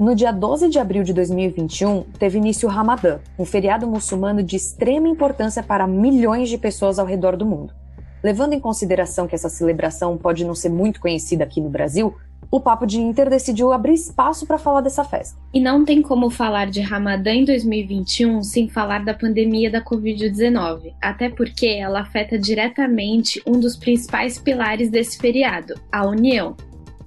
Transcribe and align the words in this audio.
No 0.00 0.14
dia 0.14 0.32
12 0.32 0.70
de 0.70 0.78
abril 0.78 1.02
de 1.02 1.12
2021, 1.12 2.04
teve 2.18 2.38
início 2.38 2.66
o 2.66 2.72
Ramadã, 2.72 3.18
um 3.38 3.44
feriado 3.44 3.86
muçulmano 3.86 4.42
de 4.42 4.56
extrema 4.56 5.06
importância 5.06 5.62
para 5.62 5.86
milhões 5.86 6.48
de 6.48 6.56
pessoas 6.56 6.98
ao 6.98 7.04
redor 7.04 7.36
do 7.36 7.44
mundo. 7.44 7.74
Levando 8.24 8.54
em 8.54 8.60
consideração 8.60 9.26
que 9.28 9.34
essa 9.34 9.50
celebração 9.50 10.16
pode 10.16 10.42
não 10.42 10.54
ser 10.54 10.70
muito 10.70 11.02
conhecida 11.02 11.44
aqui 11.44 11.60
no 11.60 11.68
Brasil, 11.68 12.14
o 12.50 12.58
Papo 12.58 12.86
de 12.86 12.98
Inter 12.98 13.28
decidiu 13.28 13.72
abrir 13.72 13.92
espaço 13.92 14.46
para 14.46 14.56
falar 14.56 14.80
dessa 14.80 15.04
festa. 15.04 15.38
E 15.52 15.60
não 15.60 15.84
tem 15.84 16.00
como 16.00 16.30
falar 16.30 16.70
de 16.70 16.80
Ramadã 16.80 17.32
em 17.32 17.44
2021 17.44 18.42
sem 18.42 18.70
falar 18.70 19.04
da 19.04 19.12
pandemia 19.12 19.70
da 19.70 19.84
Covid-19, 19.84 20.94
até 20.98 21.28
porque 21.28 21.66
ela 21.66 22.00
afeta 22.00 22.38
diretamente 22.38 23.42
um 23.46 23.60
dos 23.60 23.76
principais 23.76 24.38
pilares 24.38 24.88
desse 24.88 25.18
feriado, 25.18 25.74
a 25.92 26.06
união. 26.06 26.56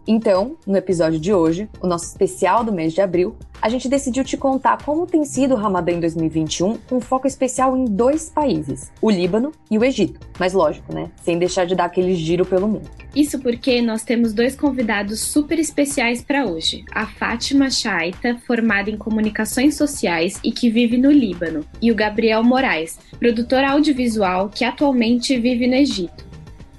Então, 0.05 0.57
no 0.67 0.75
episódio 0.75 1.19
de 1.19 1.33
hoje, 1.33 1.69
o 1.81 1.87
nosso 1.87 2.05
especial 2.05 2.63
do 2.63 2.73
mês 2.73 2.93
de 2.93 3.01
abril, 3.01 3.35
a 3.61 3.69
gente 3.69 3.87
decidiu 3.87 4.25
te 4.25 4.35
contar 4.35 4.83
como 4.83 5.07
tem 5.07 5.23
sido 5.23 5.53
o 5.53 5.57
Ramadã 5.57 5.93
em 5.93 5.99
2021, 6.01 6.77
com 6.89 6.99
foco 6.99 7.25
especial 7.25 7.77
em 7.77 7.85
dois 7.85 8.29
países, 8.29 8.91
o 9.01 9.09
Líbano 9.09 9.53
e 9.71 9.77
o 9.77 9.85
Egito. 9.85 10.19
Mas 10.37 10.51
lógico, 10.51 10.93
né? 10.93 11.09
Sem 11.23 11.39
deixar 11.39 11.65
de 11.65 11.73
dar 11.73 11.85
aquele 11.85 12.13
giro 12.15 12.45
pelo 12.45 12.67
mundo. 12.67 12.89
Isso 13.15 13.39
porque 13.39 13.81
nós 13.81 14.03
temos 14.03 14.33
dois 14.33 14.53
convidados 14.55 15.21
super 15.21 15.57
especiais 15.57 16.21
para 16.21 16.45
hoje: 16.45 16.83
a 16.91 17.07
Fátima 17.07 17.69
Chaita, 17.69 18.37
formada 18.45 18.89
em 18.89 18.97
comunicações 18.97 19.75
sociais 19.75 20.37
e 20.43 20.51
que 20.51 20.69
vive 20.69 20.97
no 20.97 21.09
Líbano, 21.09 21.65
e 21.81 21.89
o 21.89 21.95
Gabriel 21.95 22.43
Moraes, 22.43 22.99
produtor 23.17 23.63
audiovisual 23.63 24.49
que 24.49 24.65
atualmente 24.65 25.39
vive 25.39 25.67
no 25.67 25.75
Egito. 25.75 26.32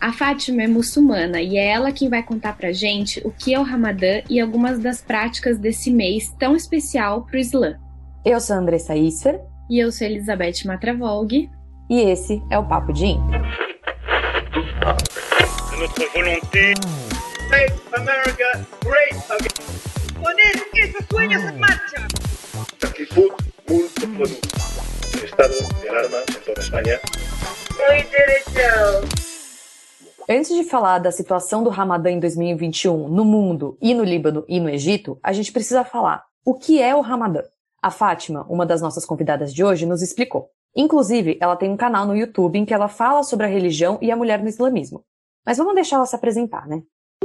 A 0.05 0.13
Fátima 0.13 0.63
é 0.63 0.69
muçulmana 0.69 1.41
e 1.41 1.57
é 1.57 1.65
ela 1.69 1.91
quem 1.91 2.11
vai 2.11 2.23
contar 2.23 2.55
pra 2.59 2.71
gente 2.73 3.23
o 3.25 3.31
que 3.31 3.55
é 3.55 3.59
o 3.59 3.63
Ramadã 3.63 4.21
e 4.29 4.39
algumas 4.39 4.79
das 4.79 5.01
práticas 5.01 5.59
desse 5.59 5.91
mês 5.91 6.31
tão 6.39 6.55
especial 6.55 7.25
pro 7.25 7.39
Islã. 7.39 7.79
Eu 8.23 8.39
sou 8.39 8.55
a 8.55 8.59
Andressa 8.59 8.95
Isfer. 8.95 9.41
E 9.71 9.79
eu 9.79 9.91
sou 9.91 10.07
Elizabeth 10.07 10.67
Matravolg. 10.67 11.49
E 11.89 12.01
esse 12.03 12.43
é 12.51 12.59
o 12.59 12.69
Papo 12.69 12.93
de 12.93 13.07
Inter. 13.07 13.41
notre 15.79 16.07
volonté. 16.09 16.75
Make 17.49 17.73
America 17.97 18.67
great 18.85 19.17
again. 19.31 20.23
Poner 20.23 20.69
esos 20.75 21.07
sueños 21.11 21.43
en 21.45 21.59
marcha. 21.59 22.07
Actitud 22.83 23.31
multiproducto. 23.67 24.49
El 25.15 25.25
estado 25.25 25.55
de 25.81 25.89
alarma 25.89 26.19
en 26.29 26.45
toda 26.45 26.61
España. 26.61 27.01
Joe. 28.55 29.14
Antes 30.37 30.53
de 30.53 30.65
falar 30.65 30.99
da 30.99 31.13
situação 31.13 31.63
do 31.63 31.71
Ramadã 31.71 32.11
em 32.11 32.19
2021 32.19 33.09
no 33.09 33.25
mundo 33.25 33.79
e 33.81 33.95
no 33.95 34.03
Líbano 34.03 34.45
e 34.49 34.59
no 34.59 34.69
Egito, 34.69 35.17
a 35.23 35.33
gente 35.33 35.53
precisa 35.53 35.85
falar 35.85 36.25
o 36.45 36.55
que 36.55 36.83
é 36.83 36.93
o 36.93 37.01
Ramadã. 37.01 37.45
A 37.81 37.89
Fátima, 37.89 38.45
uma 38.49 38.67
das 38.67 38.83
nossas 38.83 39.07
convidadas 39.07 39.55
de 39.55 39.63
hoje, 39.63 39.87
nos 39.87 40.03
explicou. 40.03 40.51
Inclusive, 40.75 41.39
ela 41.41 41.55
tem 41.55 41.71
um 41.71 41.77
canal 41.77 42.05
no 42.05 42.17
YouTube 42.17 42.59
em 42.59 42.65
que 42.65 42.75
ela 42.75 42.89
fala 42.89 43.23
sobre 43.23 43.47
a 43.47 43.49
religião 43.49 43.97
e 44.03 44.11
a 44.11 44.17
mulher 44.17 44.43
no 44.43 44.49
islamismo. 44.49 45.05
Mas 45.47 45.57
vamos 45.57 45.77
deixar 45.77 45.99
ela 45.99 46.07
se 46.07 46.17
apresentar, 46.17 46.67
né? 46.67 46.83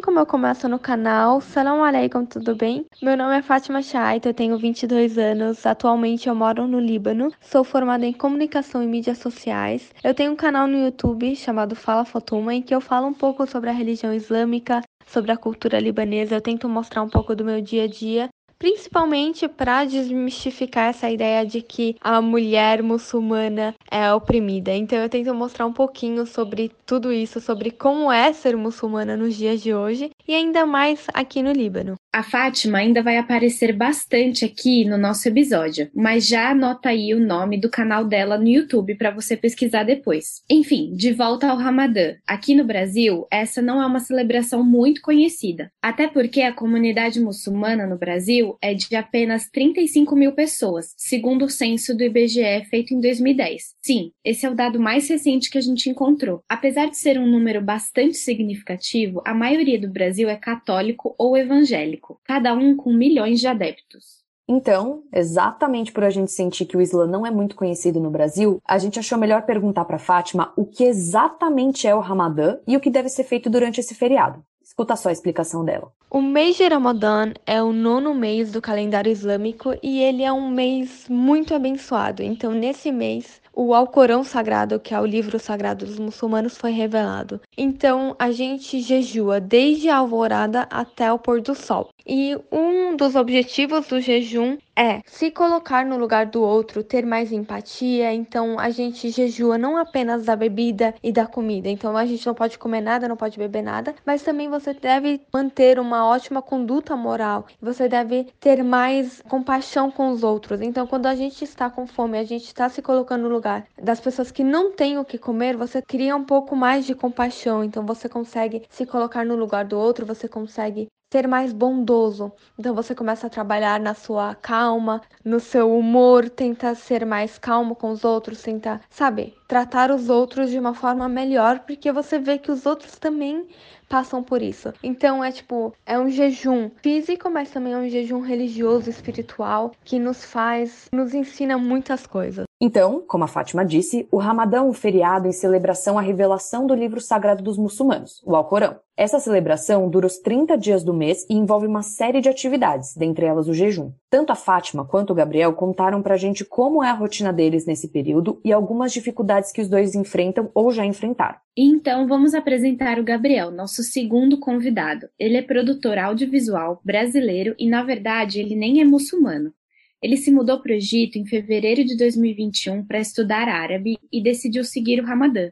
Como 0.09 0.17
eu 0.17 0.25
começo 0.25 0.67
no 0.67 0.79
canal, 0.79 1.39
Salam 1.39 1.83
Aleikum, 1.83 2.25
tudo 2.25 2.55
bem? 2.55 2.85
Meu 2.99 3.15
nome 3.15 3.37
é 3.37 3.41
Fátima 3.41 3.81
Chaita, 3.81 4.29
eu 4.29 4.33
tenho 4.33 4.57
22 4.57 5.17
anos, 5.17 5.65
atualmente 5.65 6.27
eu 6.27 6.33
moro 6.33 6.65
no 6.67 6.79
Líbano, 6.79 7.31
sou 7.41 7.63
formada 7.63 8.05
em 8.05 8.13
comunicação 8.13 8.81
e 8.81 8.87
mídias 8.87 9.19
sociais. 9.19 9.93
Eu 10.03 10.13
tenho 10.15 10.31
um 10.31 10.35
canal 10.35 10.67
no 10.67 10.77
YouTube 10.77 11.35
chamado 11.35 11.75
Fala 11.75 12.05
Fatuma, 12.05 12.55
em 12.55 12.61
que 12.61 12.73
eu 12.73 12.81
falo 12.81 13.07
um 13.07 13.13
pouco 13.13 13.45
sobre 13.45 13.69
a 13.69 13.73
religião 13.73 14.13
islâmica, 14.13 14.81
sobre 15.05 15.31
a 15.31 15.37
cultura 15.37 15.79
libanesa, 15.79 16.35
eu 16.35 16.41
tento 16.41 16.67
mostrar 16.67 17.03
um 17.03 17.09
pouco 17.09 17.35
do 17.35 17.45
meu 17.45 17.61
dia 17.61 17.83
a 17.83 17.87
dia 17.87 18.29
principalmente 18.59 19.47
para 19.47 19.85
desmistificar 19.85 20.89
essa 20.89 21.09
ideia 21.09 21.45
de 21.45 21.61
que 21.61 21.95
a 22.01 22.21
mulher 22.21 22.83
muçulmana 22.83 23.73
é 23.89 24.13
oprimida. 24.13 24.75
Então 24.75 24.97
eu 24.99 25.09
tento 25.09 25.33
mostrar 25.33 25.65
um 25.65 25.73
pouquinho 25.73 26.25
sobre 26.25 26.69
tudo 26.85 27.11
isso, 27.11 27.39
sobre 27.39 27.71
como 27.71 28.11
é 28.11 28.33
ser 28.33 28.57
muçulmana 28.57 29.15
nos 29.15 29.35
dias 29.35 29.61
de 29.61 29.73
hoje 29.73 30.11
e 30.27 30.35
ainda 30.35 30.65
mais 30.65 31.07
aqui 31.13 31.41
no 31.41 31.53
Líbano. 31.53 31.95
A 32.11 32.23
Fátima 32.23 32.79
ainda 32.79 33.03
vai 33.03 33.17
aparecer 33.17 33.71
bastante 33.71 34.43
aqui 34.43 34.83
no 34.83 34.97
nosso 34.97 35.27
episódio, 35.27 35.91
mas 35.93 36.25
já 36.25 36.49
anota 36.49 36.89
aí 36.89 37.13
o 37.13 37.19
nome 37.19 37.61
do 37.61 37.69
canal 37.69 38.03
dela 38.03 38.35
no 38.35 38.47
YouTube 38.47 38.95
para 38.95 39.11
você 39.11 39.37
pesquisar 39.37 39.83
depois. 39.83 40.41
Enfim, 40.49 40.91
de 40.95 41.13
volta 41.13 41.47
ao 41.47 41.55
Ramadã. 41.55 42.15
Aqui 42.25 42.55
no 42.55 42.63
Brasil, 42.63 43.27
essa 43.29 43.61
não 43.61 43.79
é 43.79 43.85
uma 43.85 43.99
celebração 43.99 44.63
muito 44.63 45.01
conhecida, 45.01 45.71
até 45.79 46.07
porque 46.07 46.41
a 46.41 46.51
comunidade 46.51 47.21
muçulmana 47.21 47.85
no 47.85 47.95
Brasil 47.95 48.57
é 48.59 48.73
de 48.73 48.95
apenas 48.95 49.47
35 49.47 50.15
mil 50.15 50.31
pessoas, 50.31 50.95
segundo 50.97 51.45
o 51.45 51.49
censo 51.49 51.95
do 51.95 52.03
IBGE 52.03 52.65
feito 52.71 52.91
em 52.91 52.99
2010. 52.99 53.75
Sim, 53.83 54.11
esse 54.25 54.47
é 54.47 54.49
o 54.49 54.55
dado 54.55 54.79
mais 54.79 55.07
recente 55.07 55.47
que 55.47 55.59
a 55.59 55.61
gente 55.61 55.87
encontrou. 55.91 56.41
Apesar 56.49 56.89
de 56.89 56.97
ser 56.97 57.19
um 57.19 57.27
número 57.27 57.61
bastante 57.61 58.17
significativo, 58.17 59.21
a 59.23 59.33
maioria 59.35 59.79
do 59.79 59.91
Brasil 59.91 60.27
é 60.27 60.35
católico 60.35 61.13
ou 61.15 61.37
evangélico 61.37 61.98
cada 62.23 62.53
um 62.53 62.75
com 62.75 62.93
milhões 62.93 63.39
de 63.39 63.47
adeptos. 63.47 64.19
Então, 64.51 65.03
exatamente 65.13 65.91
por 65.91 66.03
a 66.03 66.09
gente 66.09 66.31
sentir 66.31 66.65
que 66.65 66.75
o 66.75 66.81
Islã 66.81 67.05
não 67.05 67.23
é 67.23 67.29
muito 67.29 67.55
conhecido 67.55 67.99
no 67.99 68.09
Brasil, 68.09 68.59
a 68.65 68.79
gente 68.79 68.97
achou 68.97 69.15
melhor 69.15 69.43
perguntar 69.43 69.85
para 69.85 69.99
Fátima 69.99 70.51
o 70.57 70.65
que 70.65 70.83
exatamente 70.83 71.87
é 71.87 71.93
o 71.93 71.99
Ramadã 71.99 72.57
e 72.65 72.75
o 72.75 72.79
que 72.79 72.89
deve 72.89 73.09
ser 73.09 73.25
feito 73.25 73.47
durante 73.47 73.79
esse 73.79 73.93
feriado. 73.93 74.43
Escuta 74.63 74.95
só 74.95 75.09
a 75.09 75.11
explicação 75.11 75.63
dela. 75.63 75.91
O 76.09 76.21
mês 76.21 76.55
de 76.55 76.67
Ramadã 76.67 77.31
é 77.45 77.61
o 77.61 77.71
nono 77.71 78.15
mês 78.15 78.51
do 78.51 78.59
calendário 78.59 79.11
islâmico 79.11 79.75
e 79.83 80.01
ele 80.01 80.23
é 80.23 80.33
um 80.33 80.49
mês 80.49 81.05
muito 81.07 81.53
abençoado. 81.53 82.23
Então, 82.23 82.51
nesse 82.51 82.91
mês, 82.91 83.39
o 83.61 83.73
Alcorão 83.73 84.23
Sagrado, 84.23 84.79
que 84.79 84.93
é 84.93 85.01
o 85.01 85.05
livro 85.05 85.37
sagrado 85.37 85.85
dos 85.85 85.99
muçulmanos, 85.99 86.57
foi 86.57 86.71
revelado. 86.71 87.41
Então, 87.57 88.15
a 88.17 88.31
gente 88.31 88.79
jejua 88.79 89.41
desde 89.41 89.89
a 89.89 89.97
alvorada 89.97 90.65
até 90.71 91.11
o 91.11 91.19
pôr 91.19 91.41
do 91.41 91.53
sol. 91.53 91.89
E 92.11 92.35
um 92.51 92.97
dos 92.97 93.15
objetivos 93.15 93.85
do 93.85 94.01
jejum 94.01 94.57
é 94.75 94.99
se 95.05 95.29
colocar 95.29 95.85
no 95.85 95.95
lugar 95.95 96.25
do 96.25 96.41
outro, 96.41 96.83
ter 96.83 97.05
mais 97.05 97.31
empatia. 97.31 98.11
Então 98.11 98.59
a 98.59 98.71
gente 98.71 99.11
jejua 99.11 99.59
não 99.59 99.77
apenas 99.77 100.25
da 100.25 100.35
bebida 100.35 100.95
e 101.03 101.11
da 101.11 101.27
comida. 101.27 101.69
Então 101.69 101.95
a 101.95 102.07
gente 102.07 102.25
não 102.25 102.33
pode 102.33 102.57
comer 102.57 102.81
nada, 102.81 103.07
não 103.07 103.15
pode 103.15 103.37
beber 103.37 103.61
nada, 103.61 103.93
mas 104.03 104.23
também 104.23 104.49
você 104.49 104.73
deve 104.73 105.21
manter 105.31 105.79
uma 105.79 106.03
ótima 106.03 106.41
conduta 106.41 106.95
moral. 106.95 107.45
Você 107.61 107.87
deve 107.87 108.25
ter 108.39 108.63
mais 108.63 109.21
compaixão 109.29 109.91
com 109.91 110.09
os 110.09 110.23
outros. 110.23 110.61
Então 110.61 110.87
quando 110.87 111.05
a 111.05 111.13
gente 111.13 111.43
está 111.43 111.69
com 111.69 111.85
fome, 111.85 112.17
a 112.17 112.23
gente 112.23 112.45
está 112.45 112.67
se 112.69 112.81
colocando 112.81 113.21
no 113.21 113.29
lugar 113.29 113.67
das 113.79 113.99
pessoas 113.99 114.31
que 114.31 114.43
não 114.43 114.71
têm 114.71 114.97
o 114.97 115.05
que 115.05 115.19
comer, 115.19 115.55
você 115.55 115.79
cria 115.79 116.15
um 116.15 116.25
pouco 116.25 116.55
mais 116.55 116.87
de 116.87 116.95
compaixão. 116.95 117.63
Então 117.63 117.85
você 117.85 118.09
consegue 118.09 118.63
se 118.67 118.83
colocar 118.83 119.23
no 119.23 119.35
lugar 119.35 119.63
do 119.63 119.77
outro, 119.77 120.07
você 120.07 120.27
consegue 120.27 120.87
ser 121.11 121.27
mais 121.27 121.51
bondoso. 121.51 122.31
Então 122.57 122.75
você 122.75 122.93
começa 122.93 123.27
a 123.27 123.29
trabalhar 123.29 123.79
na 123.79 123.93
sua 123.95 124.35
calma, 124.35 125.01
no 125.25 125.39
seu 125.39 125.75
humor, 125.75 126.29
tenta 126.29 126.75
ser 126.75 127.05
mais 127.05 127.37
calmo 127.37 127.75
com 127.75 127.89
os 127.89 128.03
outros, 128.03 128.41
tenta, 128.41 128.79
sabe, 128.89 129.35
tratar 129.47 129.89
os 129.91 130.09
outros 130.09 130.51
de 130.51 130.59
uma 130.59 130.73
forma 130.73 131.09
melhor, 131.09 131.59
porque 131.61 131.91
você 131.91 132.19
vê 132.19 132.37
que 132.37 132.51
os 132.51 132.65
outros 132.65 132.97
também 132.99 133.47
passam 133.89 134.23
por 134.23 134.41
isso. 134.41 134.71
Então 134.83 135.23
é 135.23 135.31
tipo, 135.31 135.73
é 135.85 135.97
um 135.97 136.09
jejum 136.09 136.69
físico, 136.81 137.29
mas 137.29 137.49
também 137.49 137.73
é 137.73 137.77
um 137.77 137.89
jejum 137.89 138.21
religioso, 138.21 138.89
espiritual, 138.89 139.71
que 139.83 139.97
nos 139.99 140.23
faz, 140.23 140.87
nos 140.93 141.13
ensina 141.13 141.57
muitas 141.57 142.05
coisas. 142.05 142.45
Então, 142.61 143.01
como 143.07 143.23
a 143.23 143.27
Fátima 143.27 143.65
disse, 143.65 144.05
o 144.11 144.17
Ramadã 144.17 144.57
é 144.57 144.61
um 144.61 144.73
feriado 144.73 145.27
em 145.27 145.31
celebração 145.31 145.97
à 145.97 146.01
revelação 146.01 146.67
do 146.67 146.75
livro 146.75 146.99
sagrado 146.99 147.41
dos 147.41 147.57
muçulmanos, 147.57 148.21
o 148.25 148.35
Alcorão. 148.35 148.77
Essa 148.97 149.17
celebração 149.17 149.89
dura 149.89 150.07
os 150.07 150.17
30 150.17 150.57
dias 150.57 150.83
do 150.83 150.93
mês 150.93 151.25
e 151.29 151.33
envolve 151.33 151.65
uma 151.65 151.81
série 151.81 152.19
de 152.19 152.27
atividades, 152.27 152.93
dentre 152.97 153.25
elas 153.25 153.47
o 153.47 153.53
jejum. 153.53 153.93
Tanto 154.11 154.31
a 154.31 154.35
Fátima 154.35 154.83
quanto 154.83 155.11
o 155.11 155.15
Gabriel 155.15 155.53
contaram 155.53 156.01
pra 156.01 156.17
gente 156.17 156.43
como 156.43 156.83
é 156.83 156.89
a 156.89 156.93
rotina 156.93 157.31
deles 157.31 157.67
nesse 157.67 157.89
período 157.89 158.41
e 158.43 158.51
algumas 158.51 158.91
dificuldades 158.91 159.51
que 159.51 159.61
os 159.61 159.69
dois 159.69 159.93
enfrentam 159.93 160.49
ou 160.55 160.71
já 160.71 160.83
enfrentaram. 160.83 161.37
Então 161.55 162.07
vamos 162.07 162.33
apresentar 162.33 162.97
o 162.99 163.03
Gabriel, 163.03 163.51
nosso 163.51 163.83
segundo 163.83 164.39
convidado. 164.39 165.07
Ele 165.19 165.37
é 165.37 165.43
produtor 165.43 165.99
audiovisual 165.99 166.81
brasileiro 166.83 167.53
e, 167.59 167.69
na 167.69 167.83
verdade, 167.83 168.39
ele 168.39 168.55
nem 168.55 168.81
é 168.81 168.83
muçulmano. 168.83 169.53
Ele 170.01 170.17
se 170.17 170.31
mudou 170.31 170.59
para 170.59 170.71
o 170.71 170.75
Egito 170.75 171.19
em 171.19 171.27
fevereiro 171.27 171.85
de 171.85 171.95
2021 171.95 172.85
para 172.87 172.99
estudar 172.99 173.47
árabe 173.47 173.99
e 174.11 174.23
decidiu 174.23 174.63
seguir 174.63 174.99
o 175.01 175.05
Ramadã. 175.05 175.51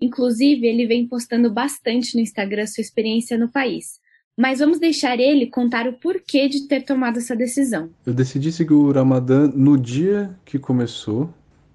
Inclusive, 0.00 0.66
ele 0.66 0.86
vem 0.86 1.06
postando 1.06 1.52
bastante 1.52 2.14
no 2.14 2.22
Instagram 2.22 2.66
sua 2.66 2.80
experiência 2.80 3.36
no 3.36 3.52
país. 3.52 3.99
Mas 4.40 4.60
vamos 4.60 4.78
deixar 4.78 5.20
ele 5.20 5.48
contar 5.48 5.86
o 5.86 5.92
porquê 5.92 6.48
de 6.48 6.62
ter 6.62 6.82
tomado 6.82 7.18
essa 7.18 7.36
decisão. 7.36 7.90
Eu 8.06 8.14
decidi 8.14 8.50
seguir 8.50 8.72
o 8.72 8.90
Ramadã 8.90 9.46
no 9.54 9.76
dia 9.76 10.34
que 10.46 10.58
começou, 10.58 11.28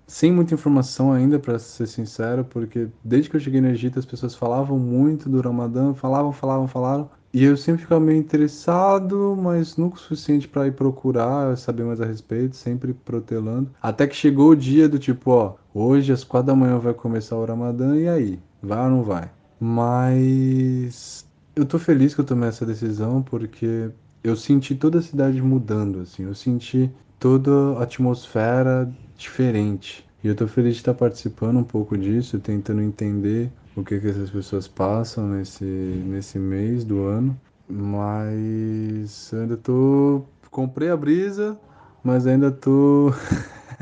sem 0.07 0.31
muita 0.31 0.55
informação 0.55 1.13
ainda, 1.13 1.37
para 1.37 1.59
ser 1.59 1.85
sincero, 1.85 2.43
porque 2.43 2.87
desde 3.03 3.29
que 3.29 3.35
eu 3.35 3.39
cheguei 3.39 3.61
no 3.61 3.69
Egito 3.69 3.99
as 3.99 4.05
pessoas 4.05 4.33
falavam 4.33 4.79
muito 4.79 5.29
do 5.29 5.41
Ramadã, 5.41 5.93
falavam, 5.93 6.31
falavam, 6.31 6.67
falavam, 6.67 7.09
E 7.31 7.43
eu 7.43 7.55
sempre 7.55 7.83
ficava 7.83 8.01
meio 8.01 8.17
interessado, 8.17 9.37
mas 9.39 9.77
nunca 9.77 9.97
o 9.97 9.99
suficiente 9.99 10.47
para 10.47 10.65
ir 10.65 10.71
procurar, 10.71 11.55
saber 11.57 11.83
mais 11.83 12.01
a 12.01 12.05
respeito, 12.05 12.55
sempre 12.55 12.95
protelando. 12.95 13.69
Até 13.79 14.07
que 14.07 14.15
chegou 14.15 14.49
o 14.49 14.55
dia 14.55 14.89
do 14.89 14.97
tipo, 14.97 15.29
ó, 15.29 15.53
hoje 15.71 16.11
às 16.11 16.23
quatro 16.23 16.47
da 16.47 16.55
manhã 16.55 16.79
vai 16.79 16.95
começar 16.95 17.35
o 17.35 17.45
Ramadã, 17.45 17.95
e 17.95 18.07
aí? 18.07 18.39
Vai 18.59 18.85
ou 18.85 18.89
não 18.89 19.03
vai? 19.03 19.29
Mas 19.59 21.25
eu 21.55 21.65
tô 21.65 21.79
feliz 21.79 22.13
que 22.13 22.21
eu 22.21 22.25
tomei 22.25 22.49
essa 22.49 22.65
decisão 22.65 23.21
porque 23.21 23.89
eu 24.23 24.35
senti 24.35 24.75
toda 24.75 24.99
a 24.99 25.01
cidade 25.01 25.41
mudando, 25.41 26.01
assim, 26.01 26.23
eu 26.23 26.35
senti 26.35 26.91
toda 27.19 27.77
a 27.79 27.83
atmosfera 27.83 28.91
diferente. 29.17 30.05
E 30.23 30.27
eu 30.27 30.35
tô 30.35 30.47
feliz 30.47 30.73
de 30.73 30.81
estar 30.81 30.93
participando 30.93 31.57
um 31.57 31.63
pouco 31.63 31.97
disso, 31.97 32.39
tentando 32.39 32.81
entender 32.81 33.51
o 33.75 33.83
que, 33.83 33.99
que 33.99 34.07
essas 34.07 34.29
pessoas 34.29 34.67
passam 34.67 35.27
nesse, 35.27 35.63
nesse 35.63 36.39
mês 36.39 36.83
do 36.83 37.03
ano. 37.03 37.39
Mas 37.69 39.31
ainda 39.33 39.55
tô. 39.55 40.23
Comprei 40.49 40.89
a 40.89 40.97
brisa, 40.97 41.59
mas 42.03 42.25
ainda 42.25 42.51
tô 42.51 43.11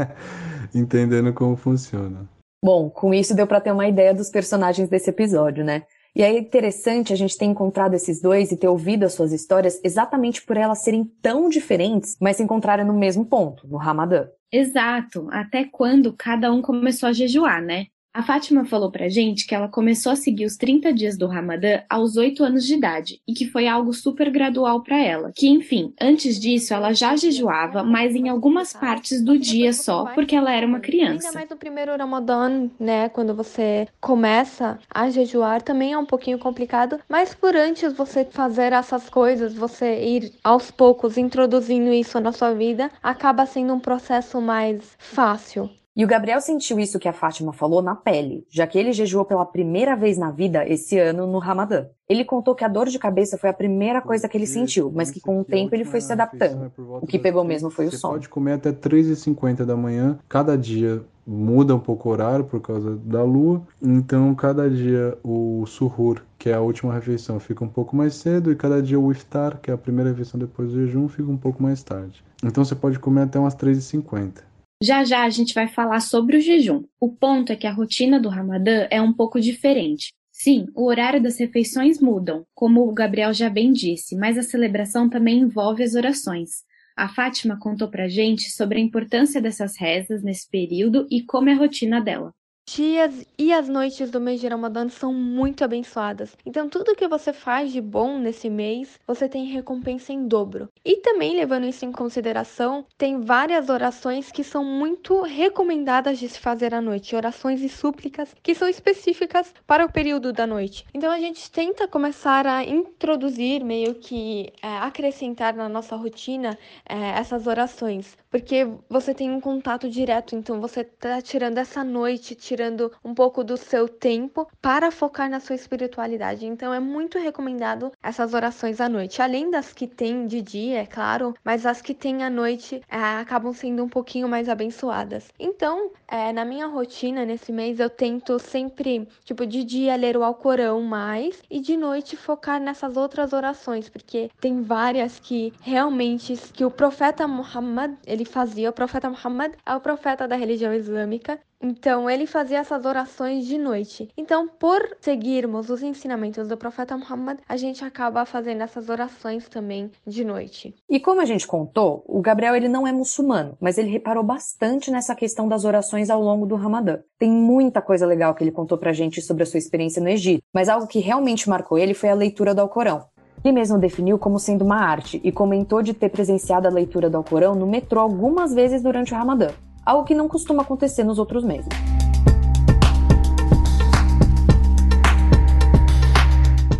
entendendo 0.76 1.32
como 1.34 1.56
funciona. 1.56 2.28
Bom, 2.64 2.90
com 2.90 3.14
isso 3.14 3.36
deu 3.36 3.46
para 3.46 3.62
ter 3.62 3.72
uma 3.72 3.88
ideia 3.88 4.14
dos 4.14 4.30
personagens 4.30 4.90
desse 4.90 5.10
episódio, 5.10 5.64
né? 5.64 5.84
E 6.16 6.22
é 6.22 6.38
interessante 6.38 7.12
a 7.12 7.16
gente 7.16 7.38
ter 7.38 7.46
encontrado 7.46 7.96
esses 7.96 8.22
dois 8.22 8.52
e 8.52 8.58
ter 8.58 8.68
ouvido 8.68 9.04
as 9.04 9.14
suas 9.14 9.32
histórias 9.32 9.80
exatamente 9.84 10.44
por 10.44 10.58
elas 10.58 10.84
serem 10.84 11.04
tão 11.22 11.50
diferentes, 11.50 12.16
mas 12.22 12.38
se 12.38 12.44
encontrarem 12.44 12.86
no 12.86 12.94
mesmo 12.94 13.26
ponto, 13.26 13.68
no 13.68 13.78
Ramadã. 13.78 14.28
Exato, 14.52 15.28
até 15.32 15.66
quando 15.66 16.14
cada 16.14 16.54
um 16.54 16.62
começou 16.62 17.10
a 17.10 17.14
jejuar, 17.14 17.60
né? 17.64 17.88
A 18.14 18.22
Fátima 18.22 18.64
falou 18.64 18.92
pra 18.92 19.10
gente 19.10 19.48
que 19.48 19.56
ela 19.56 19.68
começou 19.68 20.12
a 20.12 20.16
seguir 20.16 20.46
os 20.46 20.56
30 20.56 20.94
dias 20.94 21.18
do 21.18 21.26
Ramadã 21.26 21.82
aos 21.90 22.16
8 22.16 22.44
anos 22.44 22.64
de 22.64 22.76
idade 22.76 23.20
e 23.28 23.34
que 23.34 23.48
foi 23.48 23.68
algo 23.68 23.92
super 23.92 24.30
gradual 24.30 24.84
para 24.84 25.02
ela. 25.02 25.32
Que, 25.36 25.50
enfim, 25.50 25.96
antes 26.00 26.40
disso 26.40 26.76
ela 26.76 26.94
já 26.94 27.16
jejuava, 27.16 27.84
mas 27.84 28.16
em 28.16 28.30
algumas 28.30 28.72
partes 28.72 29.20
do 29.20 29.36
dia 29.36 29.74
só, 29.74 30.06
porque 30.14 30.36
ela 30.36 30.52
era 30.52 30.68
uma 30.68 30.80
criança. 30.80 31.26
Ainda 31.26 31.32
mais 31.32 31.50
no 31.50 31.58
primeiro 31.58 31.98
Ramadã, 31.98 32.70
né, 32.80 33.10
quando 33.10 33.34
você 33.34 33.88
começa 34.00 34.78
a 34.94 35.10
jejuar, 35.10 35.64
também 35.64 35.94
é 35.94 35.98
um 35.98 36.06
pouquinho 36.06 36.38
complicado, 36.38 37.00
mas 37.10 37.34
por 37.34 37.56
antes 37.56 37.94
você 37.94 38.24
fazer 38.26 38.74
essas 38.74 39.10
coisas, 39.10 39.56
você 39.56 40.06
ir 40.06 40.34
aos 40.44 40.70
poucos 40.70 41.18
introduzindo 41.18 41.92
isso 41.92 42.20
na 42.20 42.32
sua 42.32 42.54
vida, 42.54 42.92
acaba 43.02 43.48
sendo 43.48 43.74
um 43.74 43.80
processo 43.80 44.40
mais 44.40 44.96
fácil. 45.00 45.68
E 45.96 46.04
o 46.04 46.08
Gabriel 46.08 46.42
sentiu 46.42 46.80
isso 46.80 46.98
que 46.98 47.08
a 47.08 47.14
Fátima 47.14 47.54
falou 47.54 47.80
na 47.80 47.94
pele, 47.94 48.44
já 48.50 48.66
que 48.66 48.80
ele 48.80 48.92
jejuou 48.92 49.24
pela 49.26 49.46
primeira 49.46 49.96
vez 49.96 50.18
na 50.18 50.32
vida 50.32 50.68
esse 50.68 50.98
ano 50.98 51.28
no 51.28 51.38
Ramadã. 51.38 51.86
Ele 52.10 52.26
contou 52.26 52.56
que 52.56 52.64
a 52.64 52.68
dor 52.68 52.88
de 52.88 52.98
cabeça 52.98 53.38
foi 53.38 53.52
a 53.52 53.54
primeira 53.54 54.02
coisa 54.02 54.28
que 54.28 54.36
ele 54.36 54.48
sentiu, 54.48 54.92
mas 54.92 55.12
que 55.12 55.22
com 55.22 55.40
o 55.40 55.46
tempo 55.46 55.76
ele 55.76 55.86
foi 55.86 56.02
se 56.02 56.12
adaptando. 56.12 56.72
O 57.00 57.06
que 57.06 57.20
pegou 57.20 57.44
mesmo 57.44 57.70
foi 57.70 57.86
o 57.86 57.92
Você 57.92 57.98
sono. 57.98 58.14
pode 58.14 58.28
comer 58.28 58.54
até 58.54 58.72
3h50 58.72 59.66
da 59.66 59.78
manhã, 59.78 60.18
cada 60.28 60.58
dia 60.58 61.04
muda 61.28 61.76
um 61.76 61.80
pouco 61.80 62.10
o 62.10 62.12
horário 62.12 62.44
por 62.44 62.60
causa 62.60 62.96
da 62.98 63.24
lua, 63.24 63.62
então 63.82 64.34
cada 64.34 64.68
dia 64.70 65.16
o 65.24 65.64
suhur, 65.68 66.22
que 66.40 66.50
é 66.50 66.54
a 66.56 66.60
última 66.60 66.92
refeição, 66.94 67.40
fica 67.40 67.64
um 67.64 67.70
pouco 67.70 67.96
mais 67.96 68.16
cedo 68.16 68.52
e 68.52 68.56
cada 68.56 68.82
dia 68.82 69.00
o 69.00 69.12
iftar, 69.12 69.60
que 69.62 69.70
é 69.70 69.74
a 69.76 69.78
primeira 69.78 70.10
refeição 70.10 70.40
depois 70.40 70.72
do 70.72 70.86
jejum, 70.86 71.08
fica 71.08 71.32
um 71.32 71.38
pouco 71.38 71.62
mais 71.62 71.84
tarde. 71.84 72.24
Então 72.44 72.66
você 72.66 72.74
pode 72.74 72.98
comer 72.98 73.22
até 73.22 73.38
umas 73.40 73.56
3h50. 73.56 74.42
Já 74.84 75.06
já 75.06 75.24
a 75.24 75.30
gente 75.30 75.54
vai 75.54 75.66
falar 75.66 76.02
sobre 76.02 76.36
o 76.36 76.42
jejum. 76.42 76.84
O 77.00 77.10
ponto 77.10 77.54
é 77.54 77.56
que 77.56 77.66
a 77.66 77.72
rotina 77.72 78.20
do 78.20 78.28
Ramadã 78.28 78.86
é 78.92 79.02
um 79.02 79.14
pouco 79.14 79.40
diferente. 79.40 80.12
Sim, 80.30 80.66
o 80.76 80.88
horário 80.88 81.24
das 81.24 81.40
refeições 81.40 82.02
mudam, 82.02 82.46
como 82.54 82.86
o 82.86 82.94
Gabriel 82.94 83.34
já 83.34 83.50
bem 83.50 83.72
disse, 83.72 84.14
mas 84.18 84.38
a 84.38 84.44
celebração 84.44 85.10
também 85.10 85.40
envolve 85.40 85.84
as 85.84 85.96
orações. 85.96 86.66
A 86.98 87.08
Fátima 87.08 87.58
contou 87.58 87.90
pra 87.90 88.10
gente 88.10 88.52
sobre 88.52 88.78
a 88.78 88.82
importância 88.82 89.42
dessas 89.42 89.78
rezas 89.80 90.22
nesse 90.22 90.50
período 90.50 91.08
e 91.10 91.24
como 91.24 91.48
é 91.48 91.54
a 91.54 91.58
rotina 91.58 92.02
dela. 92.02 92.34
Dias 92.66 93.26
e 93.38 93.52
as 93.52 93.68
noites 93.68 94.10
do 94.10 94.22
mês 94.22 94.40
de 94.40 94.48
Ramadã 94.48 94.88
são 94.90 95.14
muito 95.14 95.64
abençoadas. 95.64 96.36
Então, 96.46 96.70
tudo 96.70 96.96
que 96.96 97.08
você 97.08 97.34
faz 97.34 97.72
de 97.72 97.82
bom 97.82 98.18
nesse 98.18 98.50
mês, 98.50 99.00
você 99.06 99.28
tem 99.28 99.46
recompensa 99.46 100.14
em 100.14 100.28
dobro. 100.28 100.70
E 100.84 100.98
também, 100.98 101.36
levando 101.36 101.66
isso 101.66 101.86
em 101.86 101.92
consideração, 101.92 102.86
tem 102.98 103.22
várias 103.22 103.70
orações 103.70 104.32
que 104.32 104.44
são 104.44 104.64
muito 104.64 105.22
recomendadas 105.22 106.20
de 106.20 106.30
se 106.30 106.40
fazer 106.40 106.74
à 106.74 106.82
noite, 106.82 107.16
orações 107.16 107.62
e 107.62 107.70
súplicas 107.70 108.34
que 108.42 108.56
são 108.56 108.68
específicas 108.68 109.54
para 109.68 109.86
o 109.86 109.92
período 109.92 110.32
da 110.32 110.48
noite. 110.48 110.86
Então, 110.94 111.12
a 111.12 111.20
gente 111.20 111.52
tenta 111.52 111.88
começar 111.88 112.48
a 112.48 112.64
introduzir, 112.64 113.64
meio 113.64 113.96
que 113.96 114.52
é, 114.62 114.68
acrescentar 114.78 115.54
na 115.54 115.68
nossa 115.68 115.96
rotina 115.96 116.58
é, 116.88 116.96
essas 117.20 117.48
orações, 117.48 118.18
porque 118.30 118.68
você 118.90 119.14
tem 119.14 119.30
um 119.30 119.40
contato 119.40 119.90
direto, 119.90 120.36
então 120.36 120.60
você 120.60 120.82
está 120.82 121.22
tirando 121.22 121.58
essa 121.58 121.84
noite, 121.84 122.36
tirando 122.54 122.92
um 123.04 123.16
pouco 123.16 123.44
do 123.44 123.58
seu 123.58 123.90
tempo 123.90 124.48
para 124.62 124.92
focar 124.92 125.28
na 125.28 125.40
sua 125.40 125.56
espiritualidade. 125.56 126.46
Então 126.46 126.72
é 126.72 126.80
muito 126.80 127.18
recomendado 127.18 127.92
essas 128.02 128.36
orações 128.36 128.80
à 128.80 128.88
noite, 128.88 129.24
além 129.24 129.50
das 129.50 129.74
que 129.74 129.88
tem 129.88 130.28
de 130.28 130.40
dia, 130.40 130.82
é 130.82 130.86
claro, 130.86 131.34
mas 131.44 131.66
as 131.66 131.82
que 131.82 131.96
tem 131.96 132.24
à 132.24 132.30
noite 132.30 132.80
é, 132.88 132.98
acabam 132.98 133.52
sendo 133.54 133.84
um 133.84 133.90
pouquinho 133.90 134.30
mais 134.30 134.48
abençoadas. 134.48 135.30
Então, 135.40 135.92
é, 136.08 136.32
na 136.32 136.46
minha 136.46 136.68
rotina 136.68 137.26
nesse 137.26 137.52
mês 137.52 137.80
eu 137.80 137.90
tento 137.90 138.38
sempre, 138.38 139.08
tipo, 139.24 139.48
de 139.48 139.64
dia 139.64 139.96
ler 139.96 140.16
o 140.16 140.24
Alcorão 140.24 140.80
mais 140.82 141.42
e 141.50 141.60
de 141.60 141.76
noite 141.76 142.16
focar 142.16 142.62
nessas 142.62 142.96
outras 142.96 143.34
orações, 143.34 143.90
porque 143.90 144.30
tem 144.40 144.62
várias 144.62 145.20
que 145.20 145.52
realmente 145.62 146.36
que 146.54 146.64
o 146.64 146.70
profeta 146.70 147.28
Muhammad 147.28 147.96
ele 148.06 148.26
fazia. 148.26 148.70
O 148.70 148.74
profeta 148.74 149.10
Muhammad 149.10 149.54
é 149.66 149.76
o 149.76 149.82
profeta 149.82 150.28
da 150.28 150.36
religião 150.36 150.72
islâmica. 150.72 151.40
Então, 151.64 152.10
ele 152.10 152.28
fazia 152.28 152.58
essas 152.60 152.84
orações 152.84 153.46
de 153.46 153.58
noite. 153.58 154.10
Então, 154.18 154.50
por 154.60 154.98
seguirmos 155.00 155.70
os 155.70 155.82
ensinamentos 155.82 156.50
do 156.50 156.58
profeta 156.58 156.98
Muhammad, 156.98 157.40
a 157.48 157.56
gente 157.56 157.86
acaba 157.86 158.26
fazendo 158.26 158.62
essas 158.62 158.90
orações 158.90 159.48
também 159.48 159.90
de 160.06 160.26
noite. 160.26 160.76
E 160.90 161.00
como 161.00 161.22
a 161.22 161.26
gente 161.26 161.48
contou, 161.48 162.04
o 162.06 162.22
Gabriel 162.22 162.54
ele 162.54 162.68
não 162.68 162.86
é 162.86 162.92
muçulmano, 162.92 163.58
mas 163.62 163.78
ele 163.78 163.90
reparou 163.90 164.24
bastante 164.24 164.92
nessa 164.92 165.16
questão 165.16 165.48
das 165.48 165.64
orações 165.64 166.10
ao 166.10 166.22
longo 166.22 166.46
do 166.46 166.56
Ramadã. 166.56 167.00
Tem 167.18 167.32
muita 167.32 167.82
coisa 167.82 168.06
legal 168.06 168.36
que 168.36 168.44
ele 168.44 168.52
contou 168.52 168.78
pra 168.78 168.92
gente 168.92 169.22
sobre 169.22 169.44
a 169.44 169.46
sua 169.46 169.58
experiência 169.58 170.02
no 170.02 170.10
Egito, 170.10 170.44
mas 170.54 170.68
algo 170.68 170.86
que 170.86 171.00
realmente 171.00 171.50
marcou 171.50 171.78
ele 171.78 171.94
foi 171.94 172.10
a 172.10 172.14
leitura 172.14 172.54
do 172.54 172.60
Alcorão. 172.60 173.06
Ele 173.42 173.54
mesmo 173.54 173.78
definiu 173.78 174.20
como 174.20 174.38
sendo 174.38 174.66
uma 174.66 174.78
arte 174.78 175.22
e 175.24 175.32
comentou 175.32 175.82
de 175.82 175.94
ter 175.94 176.10
presenciado 176.10 176.68
a 176.68 176.72
leitura 176.72 177.10
do 177.10 177.18
Alcorão 177.18 177.56
no 177.56 177.68
metrô 177.68 178.02
algumas 178.02 178.54
vezes 178.54 178.82
durante 178.82 179.14
o 179.14 179.18
Ramadã, 179.18 179.48
algo 179.86 180.06
que 180.06 180.16
não 180.16 180.28
costuma 180.28 180.64
acontecer 180.64 181.04
nos 181.04 181.20
outros 181.20 181.44
meses. 181.44 181.70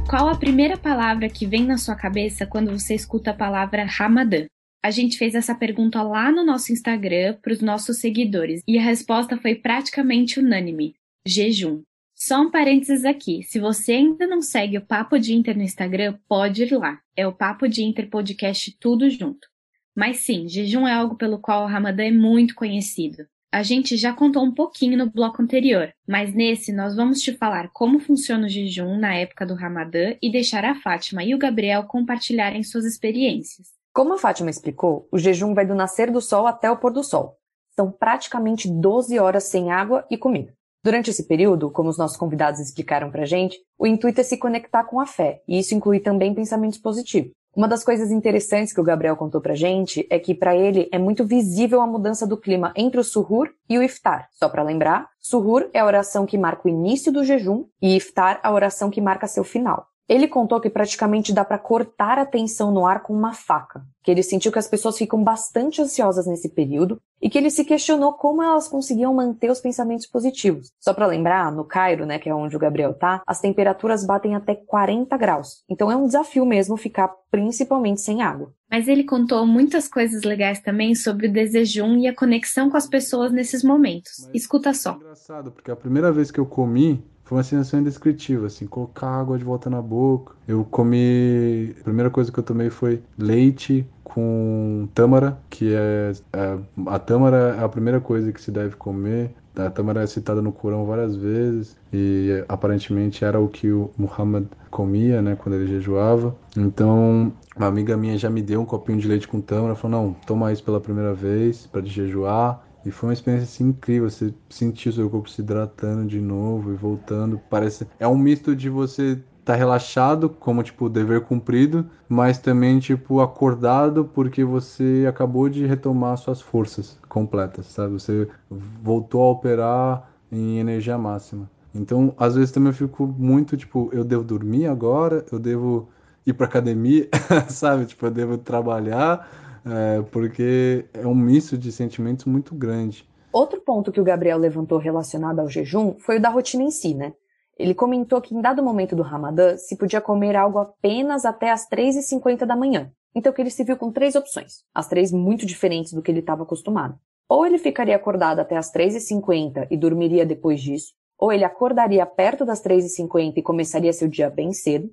Qual 0.10 0.28
a 0.28 0.36
primeira 0.36 0.78
palavra 0.78 1.28
que 1.28 1.46
vem 1.46 1.66
na 1.66 1.78
sua 1.78 1.96
cabeça 1.96 2.46
quando 2.46 2.72
você 2.72 2.94
escuta 2.94 3.32
a 3.32 3.34
palavra 3.34 3.84
Ramadã? 3.84 4.46
A 4.84 4.92
gente 4.92 5.18
fez 5.18 5.34
essa 5.34 5.56
pergunta 5.56 6.04
lá 6.04 6.32
no 6.32 6.44
nosso 6.44 6.72
Instagram 6.72 7.38
para 7.42 7.54
os 7.54 7.62
nossos 7.62 8.00
seguidores 8.00 8.62
e 8.68 8.78
a 8.78 8.82
resposta 8.82 9.38
foi 9.38 9.56
praticamente 9.56 10.40
unânime: 10.40 10.94
jejum. 11.26 11.82
Só 12.14 12.42
um 12.42 12.52
parênteses 12.52 13.06
aqui: 13.06 13.42
se 13.44 13.60
você 13.60 13.94
ainda 13.94 14.28
não 14.28 14.42
segue 14.42 14.78
o 14.78 14.86
Papo 14.86 15.18
de 15.18 15.34
Inter 15.34 15.58
no 15.58 15.64
Instagram, 15.64 16.18
pode 16.28 16.64
ir 16.64 16.74
lá. 16.78 17.00
É 17.16 17.26
o 17.26 17.34
Papo 17.34 17.68
de 17.68 17.84
Inter 17.84 18.10
Podcast 18.10 18.78
tudo 18.80 19.10
junto. 19.10 19.53
Mas 19.96 20.18
sim, 20.22 20.48
jejum 20.48 20.88
é 20.88 20.94
algo 20.94 21.16
pelo 21.16 21.40
qual 21.40 21.64
o 21.64 21.68
Ramadã 21.68 22.04
é 22.04 22.12
muito 22.12 22.56
conhecido. 22.56 23.26
A 23.52 23.62
gente 23.62 23.96
já 23.96 24.12
contou 24.12 24.44
um 24.44 24.52
pouquinho 24.52 24.98
no 24.98 25.12
bloco 25.12 25.40
anterior, 25.40 25.94
mas 26.08 26.34
nesse 26.34 26.74
nós 26.74 26.96
vamos 26.96 27.22
te 27.22 27.34
falar 27.34 27.70
como 27.72 28.00
funciona 28.00 28.48
o 28.48 28.50
jejum 28.50 28.98
na 28.98 29.14
época 29.14 29.46
do 29.46 29.54
Ramadã 29.54 30.16
e 30.20 30.32
deixar 30.32 30.66
a 30.66 30.74
Fátima 30.74 31.24
e 31.24 31.36
o 31.36 31.38
Gabriel 31.38 31.84
compartilharem 31.84 32.64
suas 32.64 32.84
experiências. 32.84 33.68
Como 33.94 34.14
a 34.14 34.18
Fátima 34.18 34.50
explicou, 34.50 35.08
o 35.12 35.20
jejum 35.20 35.54
vai 35.54 35.68
do 35.68 35.76
nascer 35.76 36.10
do 36.10 36.20
sol 36.20 36.48
até 36.48 36.72
o 36.72 36.78
pôr 36.78 36.92
do 36.92 37.04
sol. 37.04 37.38
São 37.76 37.92
praticamente 37.92 38.68
12 38.68 39.20
horas 39.20 39.44
sem 39.44 39.72
água 39.72 40.04
e 40.10 40.18
comida. 40.18 40.52
Durante 40.84 41.12
esse 41.12 41.28
período, 41.28 41.70
como 41.70 41.90
os 41.90 41.98
nossos 41.98 42.18
convidados 42.18 42.60
explicaram 42.60 43.12
pra 43.12 43.24
gente, 43.24 43.58
o 43.78 43.86
intuito 43.86 44.20
é 44.20 44.24
se 44.24 44.38
conectar 44.38 44.84
com 44.86 45.00
a 45.00 45.06
fé, 45.06 45.44
e 45.48 45.60
isso 45.60 45.76
inclui 45.76 46.00
também 46.00 46.34
pensamentos 46.34 46.80
positivos. 46.80 47.32
Uma 47.56 47.68
das 47.68 47.84
coisas 47.84 48.10
interessantes 48.10 48.74
que 48.74 48.82
o 48.82 48.84
Gabriel 48.84 49.16
contou 49.16 49.40
pra 49.40 49.54
gente 49.54 50.08
é 50.10 50.18
que 50.18 50.34
para 50.34 50.56
ele 50.56 50.90
é 50.92 50.98
muito 50.98 51.24
visível 51.24 51.82
a 51.82 51.88
mudança 51.88 52.26
do 52.26 52.36
clima 52.36 52.74
entre 52.76 53.00
o 53.00 53.04
suhur 53.04 53.54
e 53.70 53.78
o 53.78 53.84
iftar. 53.84 54.28
Só 54.32 54.50
para 54.50 54.64
lembrar, 54.64 55.08
suhur 55.20 55.70
é 55.72 55.80
a 55.80 55.86
oração 55.86 56.26
que 56.26 56.36
marca 56.36 56.64
o 56.66 56.70
início 56.70 57.12
do 57.12 57.24
jejum 57.24 57.66
e 57.80 57.96
iftar 57.96 58.40
a 58.42 58.52
oração 58.52 58.90
que 58.90 59.00
marca 59.00 59.28
seu 59.28 59.44
final. 59.44 59.86
Ele 60.08 60.28
contou 60.28 60.60
que 60.60 60.70
praticamente 60.70 61.32
dá 61.32 61.46
para 61.46 61.58
cortar 61.58 62.20
a 62.20 62.26
tensão 62.26 62.72
no 62.72 62.86
ar 62.86 63.02
com 63.02 63.14
uma 63.14 63.34
faca, 63.34 63.82
que 64.04 64.12
ele 64.12 64.22
sentiu 64.22 64.52
que 64.52 64.60
as 64.60 64.68
pessoas 64.68 64.98
ficam 64.98 65.24
bastante 65.24 65.82
ansiosas 65.82 66.28
nesse 66.28 66.50
período 66.50 67.02
e 67.22 67.30
que 67.30 67.38
ele 67.38 67.50
se 67.50 67.64
questionou 67.64 68.12
como 68.14 68.44
elas 68.44 68.68
conseguiam 68.68 69.14
manter 69.14 69.50
os 69.50 69.62
pensamentos 69.62 70.06
positivos. 70.06 70.74
Só 70.78 70.94
para 70.94 71.08
lembrar, 71.08 71.50
no 71.54 71.64
Cairo, 71.64 72.06
né, 72.06 72.20
que 72.20 72.30
é 72.30 72.36
onde 72.36 72.54
o 72.54 72.60
Gabriel 72.60 72.94
tá, 72.94 73.22
as 73.26 73.40
temperaturas 73.40 74.06
batem 74.06 74.36
até 74.36 74.56
40 74.56 75.16
graus. 75.16 75.64
Então 75.70 75.90
é 75.90 75.96
um 75.96 76.06
desafio 76.06 76.46
mesmo 76.46 76.76
ficar 76.76 77.10
principalmente 77.32 78.02
sem 78.02 78.22
água. 78.22 78.54
Mas 78.70 78.90
ele 78.90 79.06
contou 79.06 79.46
muitas 79.46 79.88
coisas 79.88 80.24
legais 80.24 80.60
também 80.60 80.96
sobre 80.96 81.28
o 81.28 81.32
desejum 81.32 81.98
e 81.98 82.08
a 82.08 82.16
conexão 82.16 82.70
com 82.70 82.76
as 82.76 82.88
pessoas 82.88 83.32
nesses 83.32 83.64
momentos. 83.64 84.30
Escuta 84.34 84.74
só. 84.74 84.92
É 84.92 84.96
engraçado, 84.96 85.52
porque 85.52 85.72
a 85.72 85.76
primeira 85.76 86.12
vez 86.12 86.30
que 86.30 86.40
eu 86.40 86.46
comi 86.46 87.02
foi 87.24 87.38
uma 87.38 87.44
sensação 87.44 87.80
indescritível, 87.80 88.46
assim, 88.46 88.68
colocar 88.68 89.08
água 89.08 89.38
de 89.38 89.44
volta 89.44 89.70
na 89.70 89.82
boca. 89.82 90.36
Eu 90.48 90.64
comi. 90.66 91.76
A 91.80 91.84
primeira 91.84 92.10
coisa 92.10 92.32
que 92.32 92.38
eu 92.38 92.44
tomei 92.44 92.70
foi 92.70 93.02
leite 93.18 93.88
com 94.04 94.88
tâmara, 94.94 95.38
que 95.50 95.74
é, 95.74 96.12
é. 96.34 96.58
A 96.88 97.00
tâmara 97.00 97.56
é 97.60 97.64
a 97.64 97.70
primeira 97.70 98.00
coisa 98.00 98.32
que 98.32 98.42
se 98.42 98.52
deve 98.52 98.76
comer. 98.76 99.34
A 99.56 99.70
tâmara 99.70 100.02
é 100.02 100.08
citada 100.08 100.42
no 100.42 100.52
Corão 100.52 100.86
várias 100.86 101.16
vezes 101.16 101.78
e 101.92 102.44
aparentemente 102.50 103.24
era 103.24 103.40
o 103.40 103.48
que 103.48 103.72
o 103.72 103.92
Muhammad 103.96 104.46
comia, 104.72 105.22
né, 105.22 105.36
quando 105.36 105.56
ele 105.56 105.68
jejuava. 105.68 106.36
Então, 106.58 107.32
uma 107.56 107.68
amiga 107.68 107.96
minha 107.96 108.18
já 108.18 108.32
me 108.32 108.42
deu 108.42 108.62
um 108.62 108.66
copinho 108.66 108.98
de 109.00 109.08
leite 109.08 109.28
com 109.28 109.40
tâmara, 109.40 109.76
falou: 109.76 110.02
"Não, 110.02 110.14
toma 110.26 110.52
isso 110.52 110.64
pela 110.64 110.82
primeira 110.82 111.14
vez 111.14 111.68
para 111.68 111.86
jejuar". 111.86 112.66
E 112.86 112.92
foi 112.92 113.10
uma 113.10 113.14
experiência 113.14 113.46
assim, 113.46 113.70
incrível, 113.70 114.10
você 114.10 114.34
sentir 114.50 114.90
o 114.90 114.94
seu 114.94 115.10
corpo 115.10 115.30
se 115.30 115.42
hidratando 115.42 116.06
de 116.06 116.20
novo 116.20 116.72
e 116.72 116.76
voltando. 116.76 117.40
Parece 117.50 117.88
é 118.00 118.08
um 118.08 118.18
misto 118.18 118.56
de 118.56 118.70
você 118.70 119.20
tá 119.46 119.56
relaxado, 119.56 120.30
como 120.30 120.64
tipo 120.64 120.90
dever 120.90 121.22
cumprido, 121.22 121.86
mas 122.08 122.38
também 122.38 122.80
tipo 122.80 123.20
acordado 123.20 124.06
porque 124.06 124.44
você 124.44 125.06
acabou 125.08 125.50
de 125.50 125.66
retomar 125.66 126.18
suas 126.18 126.42
forças 126.42 126.98
completas, 127.10 127.68
sabe? 127.68 127.94
Você 127.94 128.28
voltou 128.50 129.22
a 129.22 129.32
operar 129.32 130.10
em 130.32 130.60
energia 130.60 130.98
máxima. 130.98 131.50
Então, 131.76 132.14
às 132.18 132.36
vezes 132.36 132.52
também 132.52 132.70
eu 132.70 132.74
fico 132.74 133.08
muito 133.08 133.58
tipo, 133.58 133.90
eu 133.92 134.04
devo 134.04 134.24
dormir 134.24 134.68
agora, 134.68 135.26
eu 135.32 135.40
devo 135.40 135.90
ir 136.26 136.34
para 136.34 136.46
academia, 136.46 137.10
sabe? 137.50 137.86
Tipo, 137.86 138.06
eu 138.06 138.12
devo 138.12 138.38
trabalhar, 138.38 139.53
é, 139.66 140.02
porque 140.12 140.86
é 140.94 141.06
um 141.08 141.16
misto 141.16 141.58
de 141.58 141.72
sentimentos 141.72 142.26
muito 142.26 142.54
grande. 142.56 143.08
Outro 143.32 143.62
ponto 143.62 143.92
que 143.92 144.00
o 144.00 144.04
Gabriel 144.04 144.38
levantou 144.38 144.78
relacionado 144.78 145.40
ao 145.40 145.50
jejum 145.50 145.96
foi 146.00 146.18
o 146.18 146.22
da 146.22 146.30
rotina 146.30 146.64
em 146.64 146.72
si, 146.72 146.94
né? 146.94 147.14
Ele 147.58 147.74
comentou 147.74 148.22
que 148.22 148.36
em 148.36 148.42
dado 148.42 148.64
momento 148.64 148.96
do 148.96 149.04
Ramadã 149.04 149.58
se 149.58 149.78
podia 149.78 150.02
comer 150.02 150.36
algo 150.36 150.60
apenas 150.60 151.24
até 151.24 151.52
as 151.52 151.68
3h50 151.70 152.46
da 152.46 152.56
manhã. 152.56 152.92
Então 153.16 153.32
que 153.32 153.42
ele 153.42 153.50
se 153.50 153.64
viu 153.64 153.78
com 153.78 153.92
três 153.92 154.16
opções, 154.16 154.64
as 154.74 154.88
três 154.88 155.12
muito 155.12 155.46
diferentes 155.46 155.94
do 155.94 156.02
que 156.02 156.12
ele 156.12 156.20
estava 156.20 156.44
acostumado. 156.44 156.98
Ou 157.30 157.46
ele 157.46 157.58
ficaria 157.58 157.96
acordado 157.96 158.40
até 158.40 158.58
as 158.58 158.72
3h50 158.72 159.68
e 159.70 159.78
dormiria 159.78 160.26
depois 160.26 160.62
disso, 160.62 160.94
ou 161.18 161.32
ele 161.32 161.44
acordaria 161.44 162.06
perto 162.06 162.44
das 162.44 162.62
3h50 162.62 163.34
e 163.38 163.42
começaria 163.42 163.94
seu 163.94 164.08
dia 164.08 164.30
bem 164.30 164.52
cedo, 164.52 164.90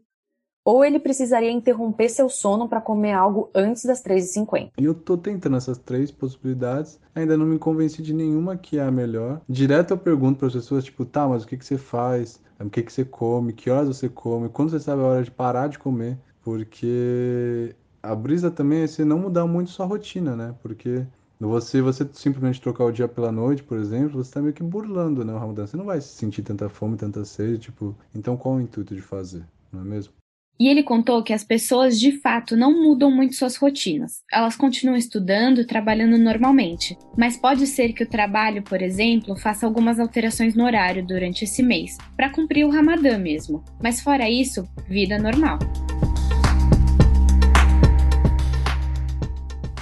ou 0.65 0.85
ele 0.85 0.99
precisaria 0.99 1.51
interromper 1.51 2.09
seu 2.09 2.29
sono 2.29 2.69
para 2.69 2.81
comer 2.81 3.13
algo 3.13 3.51
antes 3.55 3.85
das 3.85 4.03
3h50. 4.03 4.71
E 4.79 4.85
eu 4.85 4.95
tô 4.95 5.17
tentando 5.17 5.57
essas 5.57 5.79
três 5.79 6.11
possibilidades, 6.11 6.99
ainda 7.15 7.37
não 7.37 7.47
me 7.47 7.59
convenci 7.59 8.03
de 8.03 8.13
nenhuma 8.13 8.57
que 8.57 8.79
é 8.79 8.83
a 8.83 8.91
melhor. 8.91 9.41
Direto 9.49 9.93
eu 9.93 9.99
pergunto 9.99 10.39
para 10.39 10.49
as 10.49 10.55
pessoas, 10.55 10.85
tipo, 10.85 11.05
tá, 11.05 11.27
mas 11.27 11.45
o 11.45 11.47
que, 11.47 11.57
que 11.57 11.65
você 11.65 11.79
faz? 11.79 12.41
O 12.59 12.69
que, 12.69 12.83
que 12.83 12.93
você 12.93 13.05
come? 13.05 13.53
Que 13.53 13.71
horas 13.71 13.89
você 13.89 14.09
come? 14.09 14.49
Quando 14.49 14.71
você 14.71 14.81
sabe 14.81 15.01
a 15.03 15.07
hora 15.07 15.25
de 15.25 15.31
parar 15.31 15.69
de 15.69 15.79
comer? 15.79 16.19
Porque 16.43 17.75
a 18.03 18.15
brisa 18.15 18.51
também 18.51 18.83
é 18.83 18.87
você 18.87 19.05
não 19.05 19.19
mudar 19.19 19.47
muito 19.47 19.71
sua 19.71 19.87
rotina, 19.87 20.37
né? 20.37 20.55
Porque 20.63 21.07
você, 21.39 21.81
você 21.81 22.07
simplesmente 22.13 22.61
trocar 22.61 22.85
o 22.85 22.93
dia 22.93 23.09
pela 23.09 23.33
noite, 23.33 23.63
por 23.63 23.79
exemplo, 23.79 24.23
você 24.23 24.29
está 24.29 24.43
meio 24.43 24.53
que 24.53 24.63
burlando, 24.63 25.25
né, 25.25 25.33
o? 25.33 25.67
Você 25.67 25.77
não 25.77 25.87
vai 25.87 26.01
sentir 26.03 26.43
tanta 26.43 26.69
fome, 26.69 26.99
tanta 26.99 27.25
sede, 27.25 27.59
tipo... 27.59 27.97
Então 28.15 28.37
qual 28.37 28.57
o 28.57 28.61
intuito 28.61 28.95
de 28.95 29.01
fazer, 29.01 29.43
não 29.73 29.81
é 29.81 29.85
mesmo? 29.85 30.20
E 30.61 30.69
ele 30.69 30.83
contou 30.83 31.23
que 31.23 31.33
as 31.33 31.43
pessoas 31.43 31.99
de 31.99 32.13
fato 32.13 32.55
não 32.55 32.83
mudam 32.83 33.11
muito 33.11 33.35
suas 33.35 33.57
rotinas. 33.57 34.23
Elas 34.31 34.57
continuam 34.57 34.95
estudando, 34.95 35.67
trabalhando 35.67 36.19
normalmente, 36.19 36.99
mas 37.17 37.35
pode 37.35 37.67
ser 37.67 37.95
que 37.95 38.05
o 38.05 38.07
trabalho, 38.07 38.63
por 38.63 38.83
exemplo, 38.83 39.35
faça 39.35 39.65
algumas 39.65 39.99
alterações 39.99 40.55
no 40.55 40.67
horário 40.67 41.03
durante 41.03 41.45
esse 41.45 41.63
mês, 41.63 41.97
para 42.15 42.29
cumprir 42.29 42.67
o 42.67 42.71
Ramadã 42.71 43.17
mesmo. 43.17 43.65
Mas 43.83 44.03
fora 44.03 44.29
isso, 44.29 44.69
vida 44.87 45.19
normal. 45.19 45.59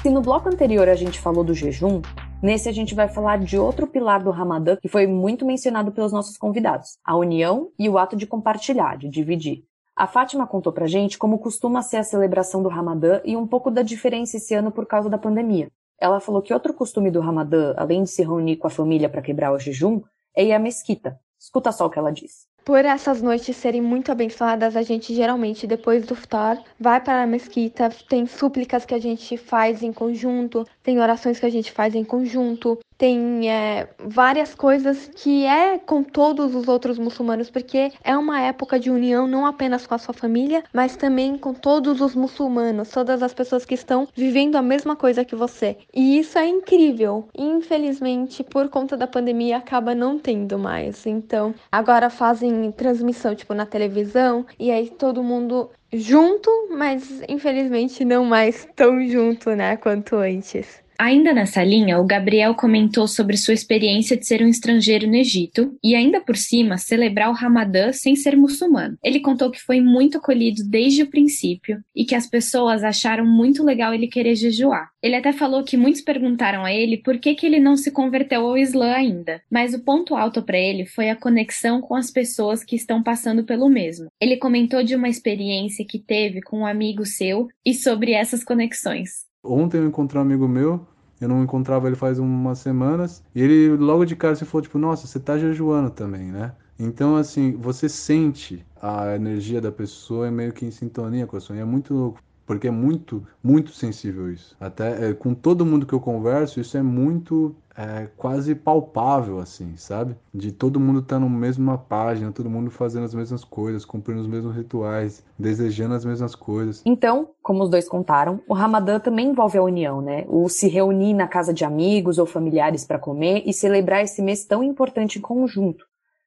Se 0.00 0.10
no 0.10 0.22
bloco 0.22 0.48
anterior 0.48 0.88
a 0.88 0.94
gente 0.94 1.18
falou 1.18 1.42
do 1.42 1.54
jejum, 1.54 2.00
nesse 2.40 2.68
a 2.68 2.72
gente 2.72 2.94
vai 2.94 3.08
falar 3.08 3.40
de 3.40 3.58
outro 3.58 3.88
pilar 3.88 4.22
do 4.22 4.30
Ramadã 4.30 4.76
que 4.80 4.86
foi 4.86 5.08
muito 5.08 5.44
mencionado 5.44 5.90
pelos 5.90 6.12
nossos 6.12 6.36
convidados: 6.36 6.98
a 7.04 7.16
união 7.16 7.72
e 7.76 7.88
o 7.88 7.98
ato 7.98 8.14
de 8.14 8.28
compartilhar, 8.28 8.96
de 8.96 9.08
dividir. 9.08 9.64
A 9.98 10.06
Fátima 10.06 10.46
contou 10.46 10.72
pra 10.72 10.86
gente 10.86 11.18
como 11.18 11.40
costuma 11.40 11.82
ser 11.82 11.96
a 11.96 12.04
celebração 12.04 12.62
do 12.62 12.68
Ramadã 12.68 13.20
e 13.24 13.36
um 13.36 13.44
pouco 13.44 13.68
da 13.68 13.82
diferença 13.82 14.36
esse 14.36 14.54
ano 14.54 14.70
por 14.70 14.86
causa 14.86 15.10
da 15.10 15.18
pandemia. 15.18 15.72
Ela 16.00 16.20
falou 16.20 16.40
que 16.40 16.54
outro 16.54 16.72
costume 16.72 17.10
do 17.10 17.18
Ramadã, 17.18 17.74
além 17.76 18.04
de 18.04 18.10
se 18.10 18.22
reunir 18.22 18.58
com 18.58 18.68
a 18.68 18.70
família 18.70 19.08
para 19.08 19.20
quebrar 19.20 19.50
o 19.50 19.58
jejum, 19.58 20.00
é 20.36 20.44
ir 20.44 20.52
à 20.52 20.58
mesquita. 20.60 21.18
Escuta 21.36 21.72
só 21.72 21.86
o 21.86 21.90
que 21.90 21.98
ela 21.98 22.12
disse. 22.12 22.46
Por 22.64 22.84
essas 22.84 23.20
noites 23.20 23.56
serem 23.56 23.80
muito 23.80 24.12
abençoadas, 24.12 24.76
a 24.76 24.82
gente 24.82 25.12
geralmente, 25.12 25.66
depois 25.66 26.06
do 26.06 26.14
iftar, 26.14 26.62
vai 26.78 27.00
para 27.00 27.24
a 27.24 27.26
mesquita, 27.26 27.90
tem 28.08 28.24
súplicas 28.24 28.84
que 28.84 28.94
a 28.94 29.00
gente 29.00 29.36
faz 29.36 29.82
em 29.82 29.92
conjunto, 29.92 30.64
tem 30.80 31.00
orações 31.00 31.40
que 31.40 31.46
a 31.46 31.50
gente 31.50 31.72
faz 31.72 31.96
em 31.96 32.04
conjunto, 32.04 32.78
tem 32.98 33.48
é, 33.48 33.88
várias 33.98 34.56
coisas 34.56 35.08
que 35.14 35.46
é 35.46 35.78
com 35.78 36.02
todos 36.02 36.54
os 36.54 36.66
outros 36.66 36.98
muçulmanos, 36.98 37.48
porque 37.48 37.92
é 38.02 38.16
uma 38.16 38.40
época 38.40 38.78
de 38.78 38.90
união 38.90 39.28
não 39.28 39.46
apenas 39.46 39.86
com 39.86 39.94
a 39.94 39.98
sua 39.98 40.12
família, 40.12 40.64
mas 40.72 40.96
também 40.96 41.38
com 41.38 41.54
todos 41.54 42.00
os 42.00 42.16
muçulmanos, 42.16 42.90
todas 42.90 43.22
as 43.22 43.32
pessoas 43.32 43.64
que 43.64 43.74
estão 43.74 44.08
vivendo 44.14 44.56
a 44.56 44.62
mesma 44.62 44.96
coisa 44.96 45.24
que 45.24 45.36
você. 45.36 45.76
E 45.94 46.18
isso 46.18 46.36
é 46.36 46.46
incrível. 46.48 47.28
Infelizmente, 47.38 48.42
por 48.42 48.68
conta 48.68 48.96
da 48.96 49.06
pandemia, 49.06 49.58
acaba 49.58 49.94
não 49.94 50.18
tendo 50.18 50.58
mais. 50.58 51.06
Então, 51.06 51.54
agora 51.70 52.10
fazem 52.10 52.72
transmissão 52.72 53.34
tipo 53.34 53.54
na 53.54 53.64
televisão 53.64 54.44
e 54.58 54.72
aí 54.72 54.90
todo 54.90 55.22
mundo 55.22 55.70
junto, 55.92 56.50
mas 56.70 57.22
infelizmente 57.28 58.04
não 58.04 58.24
mais 58.24 58.66
tão 58.76 59.00
junto, 59.06 59.50
né, 59.50 59.76
quanto 59.76 60.16
antes. 60.16 60.82
Ainda 61.00 61.32
nessa 61.32 61.62
linha, 61.62 62.00
o 62.00 62.04
Gabriel 62.04 62.56
comentou 62.56 63.06
sobre 63.06 63.36
sua 63.36 63.54
experiência 63.54 64.16
de 64.16 64.26
ser 64.26 64.42
um 64.42 64.48
estrangeiro 64.48 65.06
no 65.06 65.14
Egito 65.14 65.78
e, 65.80 65.94
ainda 65.94 66.20
por 66.20 66.36
cima, 66.36 66.76
celebrar 66.76 67.30
o 67.30 67.34
Ramadã 67.34 67.92
sem 67.92 68.16
ser 68.16 68.36
muçulmano. 68.36 68.98
Ele 69.00 69.20
contou 69.20 69.48
que 69.48 69.60
foi 69.60 69.80
muito 69.80 70.18
acolhido 70.18 70.64
desde 70.68 71.04
o 71.04 71.06
princípio 71.08 71.78
e 71.94 72.04
que 72.04 72.16
as 72.16 72.26
pessoas 72.26 72.82
acharam 72.82 73.24
muito 73.24 73.62
legal 73.62 73.94
ele 73.94 74.08
querer 74.08 74.34
jejuar. 74.34 74.90
Ele 75.00 75.14
até 75.14 75.32
falou 75.32 75.62
que 75.62 75.76
muitos 75.76 76.00
perguntaram 76.00 76.64
a 76.64 76.72
ele 76.72 76.96
por 76.96 77.18
que, 77.18 77.32
que 77.36 77.46
ele 77.46 77.60
não 77.60 77.76
se 77.76 77.92
converteu 77.92 78.44
ao 78.44 78.58
Islã 78.58 78.92
ainda, 78.92 79.40
mas 79.48 79.74
o 79.74 79.84
ponto 79.84 80.16
alto 80.16 80.42
para 80.42 80.58
ele 80.58 80.84
foi 80.84 81.10
a 81.10 81.16
conexão 81.16 81.80
com 81.80 81.94
as 81.94 82.10
pessoas 82.10 82.64
que 82.64 82.74
estão 82.74 83.04
passando 83.04 83.44
pelo 83.44 83.68
mesmo. 83.68 84.08
Ele 84.20 84.36
comentou 84.36 84.82
de 84.82 84.96
uma 84.96 85.08
experiência 85.08 85.86
que 85.88 86.00
teve 86.00 86.42
com 86.42 86.58
um 86.58 86.66
amigo 86.66 87.06
seu 87.06 87.46
e 87.64 87.72
sobre 87.72 88.14
essas 88.14 88.42
conexões. 88.42 89.27
Ontem 89.42 89.78
eu 89.78 89.86
encontrei 89.86 90.20
um 90.20 90.24
amigo 90.24 90.46
meu, 90.48 90.86
eu 91.20 91.28
não 91.28 91.42
encontrava 91.42 91.86
ele 91.86 91.96
faz 91.96 92.18
umas 92.18 92.58
semanas, 92.58 93.22
e 93.34 93.40
ele 93.42 93.76
logo 93.76 94.04
de 94.04 94.16
cara 94.16 94.34
se 94.36 94.44
falou, 94.44 94.62
tipo, 94.62 94.78
nossa, 94.78 95.06
você 95.06 95.18
tá 95.20 95.38
jejuando 95.38 95.90
também, 95.90 96.30
né? 96.30 96.54
Então, 96.78 97.16
assim, 97.16 97.52
você 97.52 97.88
sente 97.88 98.64
a 98.80 99.14
energia 99.16 99.60
da 99.60 99.72
pessoa 99.72 100.28
é 100.28 100.30
meio 100.30 100.52
que 100.52 100.64
em 100.64 100.70
sintonia 100.70 101.26
com 101.26 101.36
a 101.36 101.40
sua. 101.40 101.56
E 101.56 101.60
é 101.60 101.64
muito 101.64 101.92
louco 101.94 102.20
porque 102.48 102.66
é 102.66 102.70
muito, 102.70 103.22
muito 103.44 103.72
sensível 103.72 104.32
isso. 104.32 104.56
Até 104.58 105.10
é, 105.10 105.12
com 105.12 105.34
todo 105.34 105.66
mundo 105.66 105.84
que 105.84 105.92
eu 105.92 106.00
converso, 106.00 106.58
isso 106.58 106.78
é 106.78 106.82
muito 106.82 107.54
é, 107.76 108.08
quase 108.16 108.54
palpável, 108.54 109.38
assim, 109.38 109.76
sabe? 109.76 110.16
De 110.32 110.50
todo 110.50 110.80
mundo 110.80 111.00
estar 111.00 111.16
tá 111.16 111.20
na 111.20 111.28
mesma 111.28 111.76
página, 111.76 112.32
todo 112.32 112.48
mundo 112.48 112.70
fazendo 112.70 113.04
as 113.04 113.12
mesmas 113.12 113.44
coisas, 113.44 113.84
cumprindo 113.84 114.22
os 114.22 114.26
mesmos 114.26 114.56
rituais, 114.56 115.22
desejando 115.38 115.94
as 115.94 116.06
mesmas 116.06 116.34
coisas. 116.34 116.80
Então, 116.86 117.28
como 117.42 117.62
os 117.62 117.68
dois 117.68 117.86
contaram, 117.86 118.40
o 118.48 118.54
Ramadã 118.54 118.98
também 118.98 119.28
envolve 119.28 119.58
a 119.58 119.62
união, 119.62 120.00
né? 120.00 120.24
O 120.26 120.48
se 120.48 120.68
reunir 120.68 121.12
na 121.12 121.28
casa 121.28 121.52
de 121.52 121.66
amigos 121.66 122.18
ou 122.18 122.24
familiares 122.24 122.82
para 122.82 122.98
comer 122.98 123.42
e 123.44 123.52
celebrar 123.52 124.02
esse 124.02 124.22
mês 124.22 124.46
tão 124.46 124.62
importante 124.62 125.18
em 125.18 125.22
conjunto. 125.22 125.84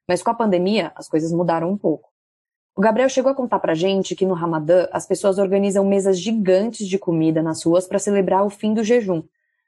Mas 0.07 0.21
com 0.21 0.29
a 0.29 0.35
pandemia, 0.35 0.91
as 0.95 1.09
coisas 1.09 1.31
mudaram 1.31 1.71
um 1.71 1.77
pouco. 1.77 2.10
O 2.75 2.81
Gabriel 2.81 3.09
chegou 3.09 3.31
a 3.31 3.35
contar 3.35 3.59
pra 3.59 3.73
gente 3.73 4.15
que 4.15 4.25
no 4.25 4.33
Ramadã 4.33 4.87
as 4.93 5.05
pessoas 5.05 5.37
organizam 5.37 5.85
mesas 5.85 6.17
gigantes 6.17 6.87
de 6.87 6.97
comida 6.97 7.41
nas 7.41 7.63
ruas 7.63 7.85
para 7.85 7.99
celebrar 7.99 8.45
o 8.45 8.49
fim 8.49 8.73
do 8.73 8.83
jejum, 8.83 9.23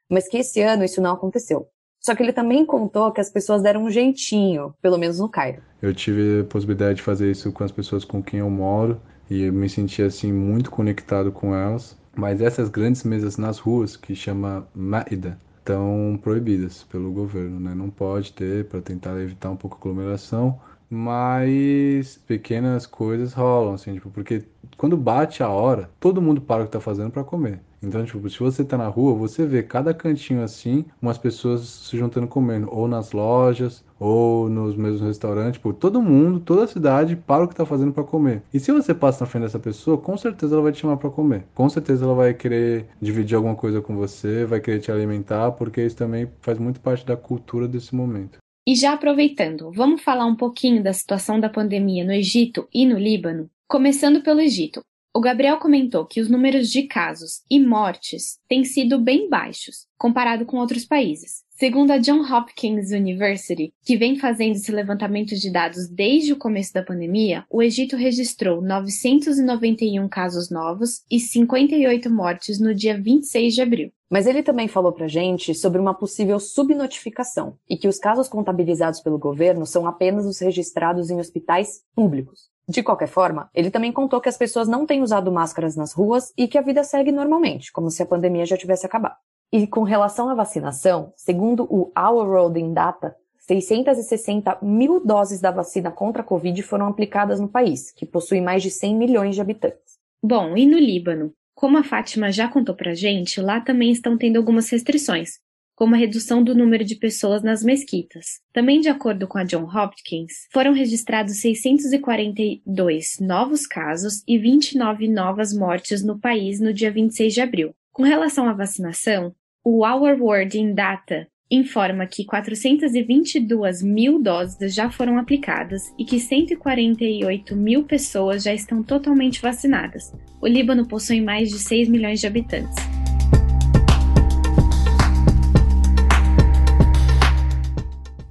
mas 0.08 0.26
que 0.26 0.38
esse 0.38 0.62
ano 0.62 0.84
isso 0.84 1.02
não 1.02 1.12
aconteceu. 1.12 1.68
Só 2.00 2.14
que 2.14 2.22
ele 2.22 2.32
também 2.32 2.64
contou 2.64 3.12
que 3.12 3.20
as 3.20 3.30
pessoas 3.30 3.62
deram 3.62 3.84
um 3.84 3.90
jeitinho, 3.90 4.74
pelo 4.80 4.98
menos 4.98 5.18
no 5.18 5.28
Cairo. 5.28 5.62
Eu 5.82 5.94
tive 5.94 6.40
a 6.40 6.44
possibilidade 6.44 6.96
de 6.96 7.02
fazer 7.02 7.30
isso 7.30 7.52
com 7.52 7.64
as 7.64 7.72
pessoas 7.72 8.04
com 8.04 8.22
quem 8.22 8.40
eu 8.40 8.50
moro 8.50 9.00
e 9.28 9.42
eu 9.44 9.52
me 9.52 9.68
senti 9.68 10.02
assim 10.02 10.32
muito 10.32 10.70
conectado 10.70 11.30
com 11.30 11.54
elas. 11.54 11.96
Mas 12.16 12.40
essas 12.40 12.68
grandes 12.68 13.04
mesas 13.04 13.36
nas 13.36 13.58
ruas, 13.58 13.96
que 13.96 14.14
chama 14.14 14.68
Maida, 14.74 15.38
estão 15.58 16.18
proibidas 16.22 16.84
pelo 16.84 17.10
governo, 17.10 17.58
né? 17.58 17.74
Não 17.74 17.90
pode 17.90 18.32
ter 18.32 18.66
para 18.66 18.80
tentar 18.80 19.18
evitar 19.20 19.50
um 19.50 19.56
pouco 19.56 19.76
a 19.76 19.80
aglomeração, 19.80 20.60
mas 20.94 22.18
pequenas 22.26 22.86
coisas 22.86 23.32
rolam, 23.32 23.74
assim, 23.74 23.94
tipo, 23.94 24.10
porque 24.10 24.44
quando 24.76 24.96
bate 24.96 25.42
a 25.42 25.48
hora, 25.48 25.90
todo 26.00 26.22
mundo 26.22 26.40
para 26.40 26.62
o 26.62 26.64
que 26.64 26.68
está 26.68 26.80
fazendo 26.80 27.10
para 27.10 27.24
comer. 27.24 27.60
Então, 27.82 28.04
tipo, 28.04 28.28
se 28.30 28.38
você 28.38 28.64
tá 28.64 28.78
na 28.78 28.88
rua, 28.88 29.14
você 29.14 29.44
vê 29.44 29.62
cada 29.62 29.92
cantinho 29.92 30.42
assim, 30.42 30.86
umas 31.02 31.18
pessoas 31.18 31.60
se 31.62 31.98
juntando 31.98 32.26
comendo, 32.26 32.68
ou 32.70 32.88
nas 32.88 33.12
lojas, 33.12 33.84
ou 34.00 34.48
nos 34.48 34.74
mesmos 34.74 35.02
restaurantes, 35.02 35.54
tipo, 35.54 35.72
todo 35.72 36.00
mundo, 36.00 36.40
toda 36.40 36.64
a 36.64 36.66
cidade 36.66 37.14
para 37.14 37.44
o 37.44 37.48
que 37.48 37.54
tá 37.54 37.66
fazendo 37.66 37.92
para 37.92 38.02
comer. 38.02 38.42
E 38.52 38.58
se 38.58 38.72
você 38.72 38.94
passa 38.94 39.24
na 39.24 39.30
frente 39.30 39.42
dessa 39.44 39.58
pessoa, 39.58 39.98
com 39.98 40.16
certeza 40.16 40.54
ela 40.54 40.62
vai 40.62 40.72
te 40.72 40.80
chamar 40.80 40.96
para 40.96 41.10
comer. 41.10 41.44
Com 41.54 41.68
certeza 41.68 42.04
ela 42.04 42.14
vai 42.14 42.32
querer 42.32 42.86
dividir 43.00 43.36
alguma 43.36 43.54
coisa 43.54 43.80
com 43.82 43.94
você, 43.96 44.44
vai 44.46 44.60
querer 44.60 44.80
te 44.80 44.90
alimentar, 44.90 45.52
porque 45.52 45.84
isso 45.84 45.96
também 45.96 46.30
faz 46.40 46.58
muito 46.58 46.80
parte 46.80 47.04
da 47.04 47.16
cultura 47.16 47.68
desse 47.68 47.94
momento. 47.94 48.43
E 48.66 48.74
já 48.74 48.94
aproveitando, 48.94 49.70
vamos 49.70 50.02
falar 50.02 50.24
um 50.24 50.34
pouquinho 50.34 50.82
da 50.82 50.90
situação 50.90 51.38
da 51.38 51.50
pandemia 51.50 52.02
no 52.02 52.12
Egito 52.12 52.66
e 52.72 52.86
no 52.86 52.98
Líbano? 52.98 53.50
Começando 53.68 54.22
pelo 54.22 54.40
Egito. 54.40 54.82
O 55.16 55.20
Gabriel 55.20 55.58
comentou 55.58 56.04
que 56.04 56.20
os 56.20 56.28
números 56.28 56.68
de 56.68 56.82
casos 56.88 57.44
e 57.48 57.60
mortes 57.60 58.40
têm 58.48 58.64
sido 58.64 58.98
bem 58.98 59.30
baixos, 59.30 59.86
comparado 59.96 60.44
com 60.44 60.56
outros 60.56 60.84
países. 60.84 61.44
Segundo 61.50 61.92
a 61.92 61.98
John 61.98 62.22
Hopkins 62.22 62.90
University, 62.90 63.72
que 63.84 63.96
vem 63.96 64.18
fazendo 64.18 64.56
esse 64.56 64.72
levantamento 64.72 65.36
de 65.36 65.52
dados 65.52 65.86
desde 65.86 66.32
o 66.32 66.36
começo 66.36 66.74
da 66.74 66.82
pandemia, 66.82 67.44
o 67.48 67.62
Egito 67.62 67.94
registrou 67.94 68.60
991 68.60 70.08
casos 70.08 70.50
novos 70.50 71.04
e 71.08 71.20
58 71.20 72.10
mortes 72.10 72.58
no 72.58 72.74
dia 72.74 73.00
26 73.00 73.54
de 73.54 73.62
abril. 73.62 73.92
Mas 74.10 74.26
ele 74.26 74.42
também 74.42 74.66
falou 74.66 74.90
pra 74.90 75.06
gente 75.06 75.54
sobre 75.54 75.80
uma 75.80 75.94
possível 75.94 76.40
subnotificação 76.40 77.56
e 77.70 77.76
que 77.76 77.86
os 77.86 78.00
casos 78.00 78.26
contabilizados 78.26 78.98
pelo 78.98 79.16
governo 79.16 79.64
são 79.64 79.86
apenas 79.86 80.26
os 80.26 80.40
registrados 80.40 81.08
em 81.08 81.20
hospitais 81.20 81.84
públicos. 81.94 82.52
De 82.68 82.82
qualquer 82.82 83.08
forma, 83.08 83.50
ele 83.54 83.70
também 83.70 83.92
contou 83.92 84.20
que 84.20 84.28
as 84.28 84.38
pessoas 84.38 84.66
não 84.66 84.86
têm 84.86 85.02
usado 85.02 85.30
máscaras 85.30 85.76
nas 85.76 85.92
ruas 85.92 86.32
e 86.36 86.48
que 86.48 86.56
a 86.56 86.62
vida 86.62 86.82
segue 86.82 87.12
normalmente, 87.12 87.70
como 87.70 87.90
se 87.90 88.02
a 88.02 88.06
pandemia 88.06 88.46
já 88.46 88.56
tivesse 88.56 88.86
acabado. 88.86 89.16
E 89.52 89.66
com 89.66 89.82
relação 89.82 90.28
à 90.28 90.34
vacinação, 90.34 91.12
segundo 91.14 91.64
o 91.64 91.92
Our 91.96 92.26
World 92.26 92.58
in 92.58 92.72
Data, 92.72 93.14
660 93.38 94.58
mil 94.62 95.04
doses 95.04 95.40
da 95.40 95.50
vacina 95.50 95.90
contra 95.90 96.22
a 96.22 96.24
Covid 96.24 96.62
foram 96.62 96.86
aplicadas 96.86 97.38
no 97.38 97.48
país, 97.48 97.90
que 97.92 98.06
possui 98.06 98.40
mais 98.40 98.62
de 98.62 98.70
100 98.70 98.96
milhões 98.96 99.34
de 99.34 99.40
habitantes. 99.42 99.98
Bom, 100.22 100.56
e 100.56 100.64
no 100.64 100.78
Líbano? 100.78 101.34
Como 101.54 101.78
a 101.78 101.84
Fátima 101.84 102.32
já 102.32 102.48
contou 102.48 102.74
pra 102.74 102.94
gente, 102.94 103.40
lá 103.40 103.60
também 103.60 103.90
estão 103.92 104.16
tendo 104.16 104.38
algumas 104.38 104.68
restrições, 104.70 105.38
como 105.74 105.94
a 105.94 105.98
redução 105.98 106.42
do 106.42 106.54
número 106.54 106.84
de 106.84 106.94
pessoas 106.94 107.42
nas 107.42 107.62
mesquitas. 107.62 108.40
Também, 108.52 108.80
de 108.80 108.88
acordo 108.88 109.26
com 109.26 109.38
a 109.38 109.44
John 109.44 109.64
Hopkins, 109.64 110.46
foram 110.52 110.72
registrados 110.72 111.36
642 111.40 113.18
novos 113.20 113.66
casos 113.66 114.22
e 114.26 114.38
29 114.38 115.08
novas 115.08 115.52
mortes 115.52 116.04
no 116.04 116.18
país 116.18 116.60
no 116.60 116.72
dia 116.72 116.90
26 116.90 117.34
de 117.34 117.40
abril. 117.40 117.74
Com 117.92 118.02
relação 118.02 118.48
à 118.48 118.52
vacinação, 118.52 119.34
o 119.64 119.86
Our 119.86 120.20
World 120.20 120.58
in 120.58 120.74
Data 120.74 121.26
informa 121.50 122.06
que 122.06 122.24
422 122.24 123.82
mil 123.82 124.20
doses 124.20 124.74
já 124.74 124.90
foram 124.90 125.18
aplicadas 125.18 125.82
e 125.98 126.04
que 126.04 126.18
148 126.18 127.54
mil 127.54 127.84
pessoas 127.84 128.42
já 128.42 128.52
estão 128.52 128.82
totalmente 128.82 129.40
vacinadas. 129.40 130.12
O 130.40 130.46
Líbano 130.46 130.86
possui 130.86 131.20
mais 131.20 131.50
de 131.50 131.58
6 131.58 131.88
milhões 131.88 132.20
de 132.20 132.26
habitantes. 132.26 132.74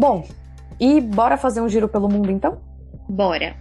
Bom, 0.04 0.22
e 0.82 1.00
bora 1.00 1.38
fazer 1.38 1.62
um 1.62 1.70
giro 1.70 1.88
pelo 1.88 2.10
mundo 2.10 2.30
então? 2.30 2.62
Bora! 3.08 3.56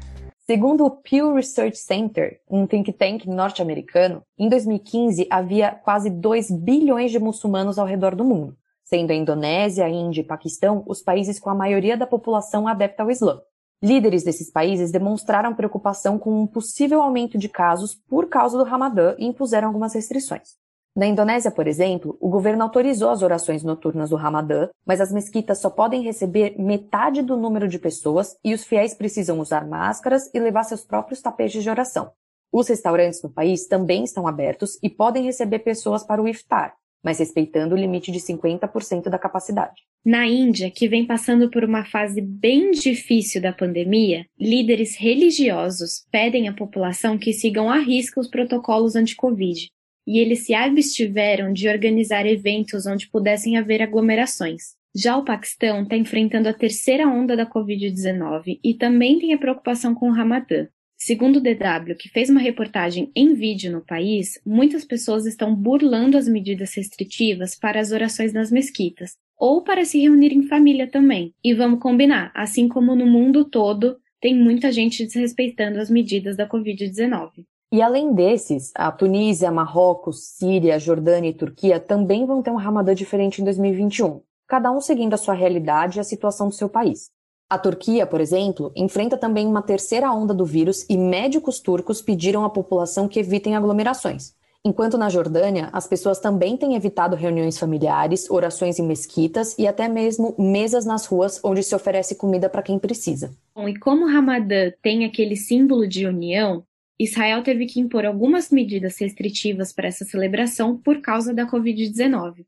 Segundo 0.44 0.84
o 0.84 0.90
Pew 0.90 1.34
Research 1.34 1.78
Center, 1.78 2.40
um 2.50 2.66
think 2.66 2.92
tank 2.92 3.28
norte-americano, 3.28 4.24
em 4.36 4.48
2015 4.48 5.28
havia 5.30 5.70
quase 5.70 6.10
2 6.10 6.50
bilhões 6.50 7.12
de 7.12 7.20
muçulmanos 7.20 7.78
ao 7.78 7.86
redor 7.86 8.16
do 8.16 8.24
mundo, 8.24 8.56
sendo 8.82 9.12
a 9.12 9.14
Indonésia, 9.14 9.84
a 9.84 9.88
Índia 9.88 10.22
e 10.22 10.26
Paquistão 10.26 10.82
os 10.84 11.00
países 11.00 11.38
com 11.38 11.48
a 11.48 11.54
maioria 11.54 11.96
da 11.96 12.08
população 12.08 12.66
adepta 12.66 13.04
ao 13.04 13.10
Islã. 13.12 13.40
Líderes 13.80 14.24
desses 14.24 14.50
países 14.50 14.90
demonstraram 14.90 15.54
preocupação 15.54 16.18
com 16.18 16.42
um 16.42 16.46
possível 16.48 17.00
aumento 17.02 17.38
de 17.38 17.48
casos 17.48 17.94
por 17.94 18.28
causa 18.28 18.58
do 18.58 18.64
Ramadã 18.64 19.14
e 19.16 19.26
impuseram 19.26 19.68
algumas 19.68 19.94
restrições. 19.94 20.60
Na 20.94 21.06
Indonésia, 21.06 21.50
por 21.50 21.66
exemplo, 21.66 22.18
o 22.20 22.28
governo 22.28 22.62
autorizou 22.62 23.08
as 23.08 23.22
orações 23.22 23.64
noturnas 23.64 24.10
do 24.10 24.16
Ramadã, 24.16 24.68
mas 24.84 25.00
as 25.00 25.10
mesquitas 25.10 25.58
só 25.58 25.70
podem 25.70 26.02
receber 26.02 26.54
metade 26.58 27.22
do 27.22 27.34
número 27.34 27.66
de 27.66 27.78
pessoas 27.78 28.36
e 28.44 28.52
os 28.52 28.64
fiéis 28.64 28.92
precisam 28.92 29.40
usar 29.40 29.66
máscaras 29.66 30.30
e 30.34 30.38
levar 30.38 30.64
seus 30.64 30.84
próprios 30.84 31.22
tapetes 31.22 31.62
de 31.62 31.70
oração. 31.70 32.12
Os 32.52 32.68
restaurantes 32.68 33.22
no 33.22 33.30
país 33.30 33.66
também 33.66 34.04
estão 34.04 34.28
abertos 34.28 34.78
e 34.82 34.90
podem 34.90 35.24
receber 35.24 35.60
pessoas 35.60 36.04
para 36.04 36.20
o 36.20 36.28
iftar, 36.28 36.74
mas 37.02 37.20
respeitando 37.20 37.74
o 37.74 37.78
limite 37.78 38.12
de 38.12 38.18
50% 38.18 39.08
da 39.08 39.18
capacidade. 39.18 39.80
Na 40.04 40.26
Índia, 40.26 40.70
que 40.70 40.86
vem 40.86 41.06
passando 41.06 41.50
por 41.50 41.64
uma 41.64 41.86
fase 41.86 42.20
bem 42.20 42.70
difícil 42.70 43.40
da 43.40 43.52
pandemia, 43.52 44.26
líderes 44.38 44.94
religiosos 44.98 46.04
pedem 46.10 46.48
à 46.48 46.52
população 46.52 47.16
que 47.16 47.32
sigam 47.32 47.70
à 47.70 47.78
risca 47.78 48.20
os 48.20 48.28
protocolos 48.28 48.94
anti-Covid 48.94 49.70
e 50.06 50.18
eles 50.18 50.46
se 50.46 50.54
abstiveram 50.54 51.52
de 51.52 51.68
organizar 51.68 52.26
eventos 52.26 52.86
onde 52.86 53.08
pudessem 53.08 53.56
haver 53.56 53.82
aglomerações. 53.82 54.74
Já 54.94 55.16
o 55.16 55.24
Paquistão 55.24 55.82
está 55.82 55.96
enfrentando 55.96 56.48
a 56.48 56.52
terceira 56.52 57.08
onda 57.08 57.36
da 57.36 57.46
Covid-19 57.46 58.60
e 58.62 58.74
também 58.74 59.18
tem 59.18 59.32
a 59.32 59.38
preocupação 59.38 59.94
com 59.94 60.08
o 60.08 60.12
Ramadã. 60.12 60.66
Segundo 60.98 61.36
o 61.36 61.40
DW, 61.40 61.96
que 61.98 62.08
fez 62.08 62.30
uma 62.30 62.40
reportagem 62.40 63.10
em 63.16 63.34
vídeo 63.34 63.72
no 63.72 63.80
país, 63.80 64.40
muitas 64.46 64.84
pessoas 64.84 65.26
estão 65.26 65.52
burlando 65.52 66.16
as 66.16 66.28
medidas 66.28 66.74
restritivas 66.74 67.58
para 67.58 67.80
as 67.80 67.90
orações 67.90 68.32
nas 68.32 68.52
mesquitas, 68.52 69.16
ou 69.36 69.64
para 69.64 69.84
se 69.84 69.98
reunir 69.98 70.32
em 70.32 70.44
família 70.44 70.86
também. 70.86 71.34
E 71.42 71.54
vamos 71.54 71.80
combinar, 71.80 72.30
assim 72.34 72.68
como 72.68 72.94
no 72.94 73.04
mundo 73.04 73.44
todo, 73.44 73.96
tem 74.20 74.32
muita 74.32 74.70
gente 74.70 75.04
desrespeitando 75.04 75.80
as 75.80 75.90
medidas 75.90 76.36
da 76.36 76.48
Covid-19. 76.48 77.44
E 77.72 77.80
além 77.80 78.12
desses, 78.12 78.70
a 78.74 78.92
Tunísia, 78.92 79.50
Marrocos, 79.50 80.22
Síria, 80.36 80.78
Jordânia 80.78 81.30
e 81.30 81.34
Turquia 81.34 81.80
também 81.80 82.26
vão 82.26 82.42
ter 82.42 82.50
um 82.50 82.56
Ramadã 82.56 82.94
diferente 82.94 83.40
em 83.40 83.44
2021, 83.44 84.20
cada 84.46 84.70
um 84.70 84.78
seguindo 84.78 85.14
a 85.14 85.16
sua 85.16 85.32
realidade 85.32 85.96
e 85.96 86.00
a 86.00 86.04
situação 86.04 86.48
do 86.48 86.54
seu 86.54 86.68
país. 86.68 87.10
A 87.48 87.56
Turquia, 87.56 88.06
por 88.06 88.20
exemplo, 88.20 88.70
enfrenta 88.76 89.16
também 89.16 89.46
uma 89.46 89.62
terceira 89.62 90.12
onda 90.12 90.34
do 90.34 90.44
vírus 90.44 90.84
e 90.86 90.98
médicos 90.98 91.60
turcos 91.60 92.02
pediram 92.02 92.44
à 92.44 92.50
população 92.50 93.08
que 93.08 93.18
evitem 93.18 93.56
aglomerações. 93.56 94.34
Enquanto 94.62 94.98
na 94.98 95.08
Jordânia, 95.08 95.70
as 95.72 95.86
pessoas 95.86 96.20
também 96.20 96.58
têm 96.58 96.76
evitado 96.76 97.16
reuniões 97.16 97.58
familiares, 97.58 98.30
orações 98.30 98.78
em 98.78 98.86
mesquitas 98.86 99.56
e 99.58 99.66
até 99.66 99.88
mesmo 99.88 100.34
mesas 100.38 100.84
nas 100.84 101.06
ruas 101.06 101.40
onde 101.42 101.62
se 101.62 101.74
oferece 101.74 102.16
comida 102.16 102.50
para 102.50 102.62
quem 102.62 102.78
precisa. 102.78 103.32
Bom, 103.54 103.66
e 103.66 103.78
como 103.78 104.04
o 104.04 104.12
Ramadã 104.12 104.70
tem 104.82 105.06
aquele 105.06 105.36
símbolo 105.36 105.88
de 105.88 106.06
união, 106.06 106.62
Israel 107.02 107.42
teve 107.42 107.66
que 107.66 107.80
impor 107.80 108.06
algumas 108.06 108.50
medidas 108.50 108.98
restritivas 108.98 109.72
para 109.72 109.88
essa 109.88 110.04
celebração 110.04 110.76
por 110.76 111.00
causa 111.00 111.34
da 111.34 111.46
Covid-19. 111.46 112.44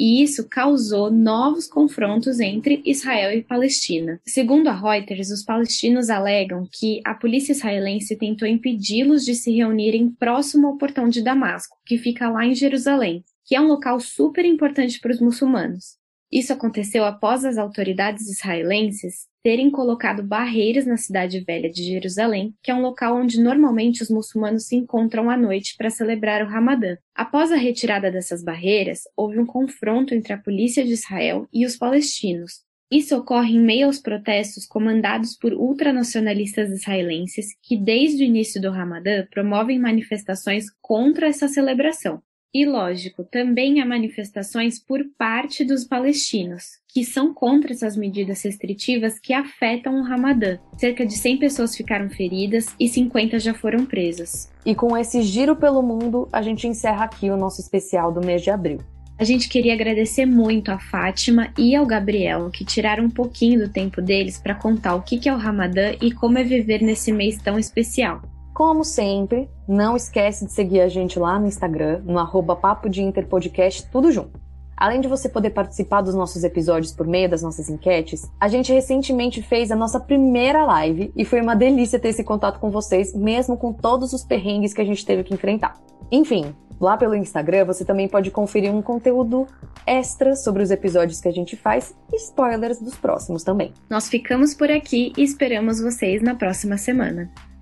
E 0.00 0.22
isso 0.22 0.48
causou 0.48 1.10
novos 1.10 1.66
confrontos 1.66 2.38
entre 2.38 2.80
Israel 2.84 3.36
e 3.36 3.42
Palestina. 3.42 4.20
Segundo 4.24 4.68
a 4.68 4.72
Reuters, 4.72 5.30
os 5.30 5.42
palestinos 5.42 6.08
alegam 6.08 6.68
que 6.72 7.00
a 7.04 7.14
polícia 7.14 7.50
israelense 7.50 8.16
tentou 8.16 8.46
impedi-los 8.46 9.24
de 9.24 9.34
se 9.34 9.50
reunirem 9.50 10.08
próximo 10.08 10.68
ao 10.68 10.78
portão 10.78 11.08
de 11.08 11.20
Damasco, 11.20 11.76
que 11.84 11.98
fica 11.98 12.30
lá 12.30 12.46
em 12.46 12.54
Jerusalém, 12.54 13.24
que 13.44 13.56
é 13.56 13.60
um 13.60 13.66
local 13.66 13.98
super 13.98 14.44
importante 14.44 15.00
para 15.00 15.10
os 15.10 15.20
muçulmanos. 15.20 15.97
Isso 16.30 16.52
aconteceu 16.52 17.04
após 17.04 17.44
as 17.44 17.56
autoridades 17.56 18.28
israelenses 18.28 19.26
terem 19.42 19.70
colocado 19.70 20.22
barreiras 20.22 20.84
na 20.84 20.98
cidade 20.98 21.40
velha 21.40 21.70
de 21.70 21.82
Jerusalém, 21.82 22.54
que 22.62 22.70
é 22.70 22.74
um 22.74 22.82
local 22.82 23.16
onde 23.16 23.40
normalmente 23.40 24.02
os 24.02 24.10
muçulmanos 24.10 24.66
se 24.66 24.76
encontram 24.76 25.30
à 25.30 25.38
noite 25.38 25.74
para 25.78 25.88
celebrar 25.88 26.44
o 26.44 26.48
Ramadã. 26.48 26.96
Após 27.14 27.50
a 27.50 27.56
retirada 27.56 28.10
dessas 28.10 28.44
barreiras, 28.44 29.02
houve 29.16 29.38
um 29.38 29.46
confronto 29.46 30.14
entre 30.14 30.34
a 30.34 30.38
polícia 30.38 30.84
de 30.84 30.92
Israel 30.92 31.48
e 31.50 31.64
os 31.64 31.76
palestinos. 31.78 32.66
Isso 32.90 33.16
ocorre 33.16 33.54
em 33.54 33.60
meio 33.60 33.86
aos 33.86 33.98
protestos 33.98 34.66
comandados 34.66 35.36
por 35.36 35.52
ultranacionalistas 35.52 36.70
israelenses 36.70 37.48
que, 37.62 37.76
desde 37.76 38.22
o 38.22 38.26
início 38.26 38.60
do 38.60 38.70
Ramadã, 38.70 39.26
promovem 39.30 39.78
manifestações 39.78 40.66
contra 40.80 41.26
essa 41.28 41.48
celebração. 41.48 42.22
E 42.52 42.64
lógico, 42.64 43.24
também 43.24 43.80
há 43.80 43.84
manifestações 43.84 44.78
por 44.78 45.04
parte 45.18 45.64
dos 45.66 45.84
palestinos, 45.84 46.78
que 46.88 47.04
são 47.04 47.34
contra 47.34 47.72
essas 47.72 47.94
medidas 47.94 48.42
restritivas 48.42 49.18
que 49.18 49.34
afetam 49.34 50.00
o 50.00 50.02
Ramadã. 50.02 50.58
Cerca 50.78 51.04
de 51.04 51.14
100 51.14 51.36
pessoas 51.36 51.76
ficaram 51.76 52.08
feridas 52.08 52.74
e 52.80 52.88
50 52.88 53.38
já 53.38 53.52
foram 53.52 53.84
presas. 53.84 54.50
E 54.64 54.74
com 54.74 54.96
esse 54.96 55.20
giro 55.20 55.56
pelo 55.56 55.82
mundo, 55.82 56.26
a 56.32 56.40
gente 56.40 56.66
encerra 56.66 57.04
aqui 57.04 57.28
o 57.30 57.36
nosso 57.36 57.60
especial 57.60 58.10
do 58.10 58.24
mês 58.24 58.42
de 58.42 58.50
abril. 58.50 58.78
A 59.18 59.24
gente 59.24 59.48
queria 59.48 59.74
agradecer 59.74 60.24
muito 60.24 60.70
a 60.70 60.78
Fátima 60.78 61.52
e 61.58 61.76
ao 61.76 61.84
Gabriel, 61.84 62.50
que 62.50 62.64
tiraram 62.64 63.04
um 63.04 63.10
pouquinho 63.10 63.58
do 63.58 63.72
tempo 63.72 64.00
deles 64.00 64.38
para 64.38 64.54
contar 64.54 64.94
o 64.94 65.02
que 65.02 65.28
é 65.28 65.34
o 65.34 65.36
Ramadã 65.36 65.92
e 66.00 66.12
como 66.12 66.38
é 66.38 66.44
viver 66.44 66.80
nesse 66.80 67.12
mês 67.12 67.36
tão 67.42 67.58
especial. 67.58 68.22
Como 68.58 68.84
sempre, 68.84 69.48
não 69.68 69.96
esquece 69.96 70.44
de 70.44 70.50
seguir 70.50 70.80
a 70.80 70.88
gente 70.88 71.16
lá 71.16 71.38
no 71.38 71.46
Instagram, 71.46 72.02
no 72.04 72.18
arroba 72.18 72.56
Papo 72.56 72.88
de 72.88 73.00
Interpodcast, 73.00 73.88
tudo 73.88 74.10
junto. 74.10 74.40
Além 74.76 75.00
de 75.00 75.06
você 75.06 75.28
poder 75.28 75.50
participar 75.50 76.00
dos 76.00 76.12
nossos 76.12 76.42
episódios 76.42 76.92
por 76.92 77.06
meio 77.06 77.30
das 77.30 77.40
nossas 77.40 77.70
enquetes, 77.70 78.28
a 78.40 78.48
gente 78.48 78.72
recentemente 78.72 79.40
fez 79.42 79.70
a 79.70 79.76
nossa 79.76 80.00
primeira 80.00 80.64
live 80.64 81.12
e 81.14 81.24
foi 81.24 81.40
uma 81.40 81.54
delícia 81.54 82.00
ter 82.00 82.08
esse 82.08 82.24
contato 82.24 82.58
com 82.58 82.68
vocês, 82.68 83.14
mesmo 83.14 83.56
com 83.56 83.72
todos 83.72 84.12
os 84.12 84.24
perrengues 84.24 84.74
que 84.74 84.80
a 84.80 84.84
gente 84.84 85.06
teve 85.06 85.22
que 85.22 85.34
enfrentar. 85.34 85.80
Enfim, 86.10 86.52
lá 86.80 86.96
pelo 86.96 87.14
Instagram 87.14 87.64
você 87.64 87.84
também 87.84 88.08
pode 88.08 88.32
conferir 88.32 88.74
um 88.74 88.82
conteúdo 88.82 89.46
extra 89.86 90.34
sobre 90.34 90.64
os 90.64 90.72
episódios 90.72 91.20
que 91.20 91.28
a 91.28 91.32
gente 91.32 91.54
faz 91.54 91.94
e 92.12 92.16
spoilers 92.16 92.82
dos 92.82 92.96
próximos 92.96 93.44
também. 93.44 93.72
Nós 93.88 94.08
ficamos 94.08 94.52
por 94.52 94.68
aqui 94.68 95.12
e 95.16 95.22
esperamos 95.22 95.80
vocês 95.80 96.20
na 96.20 96.34
próxima 96.34 96.76
semana. 96.76 97.30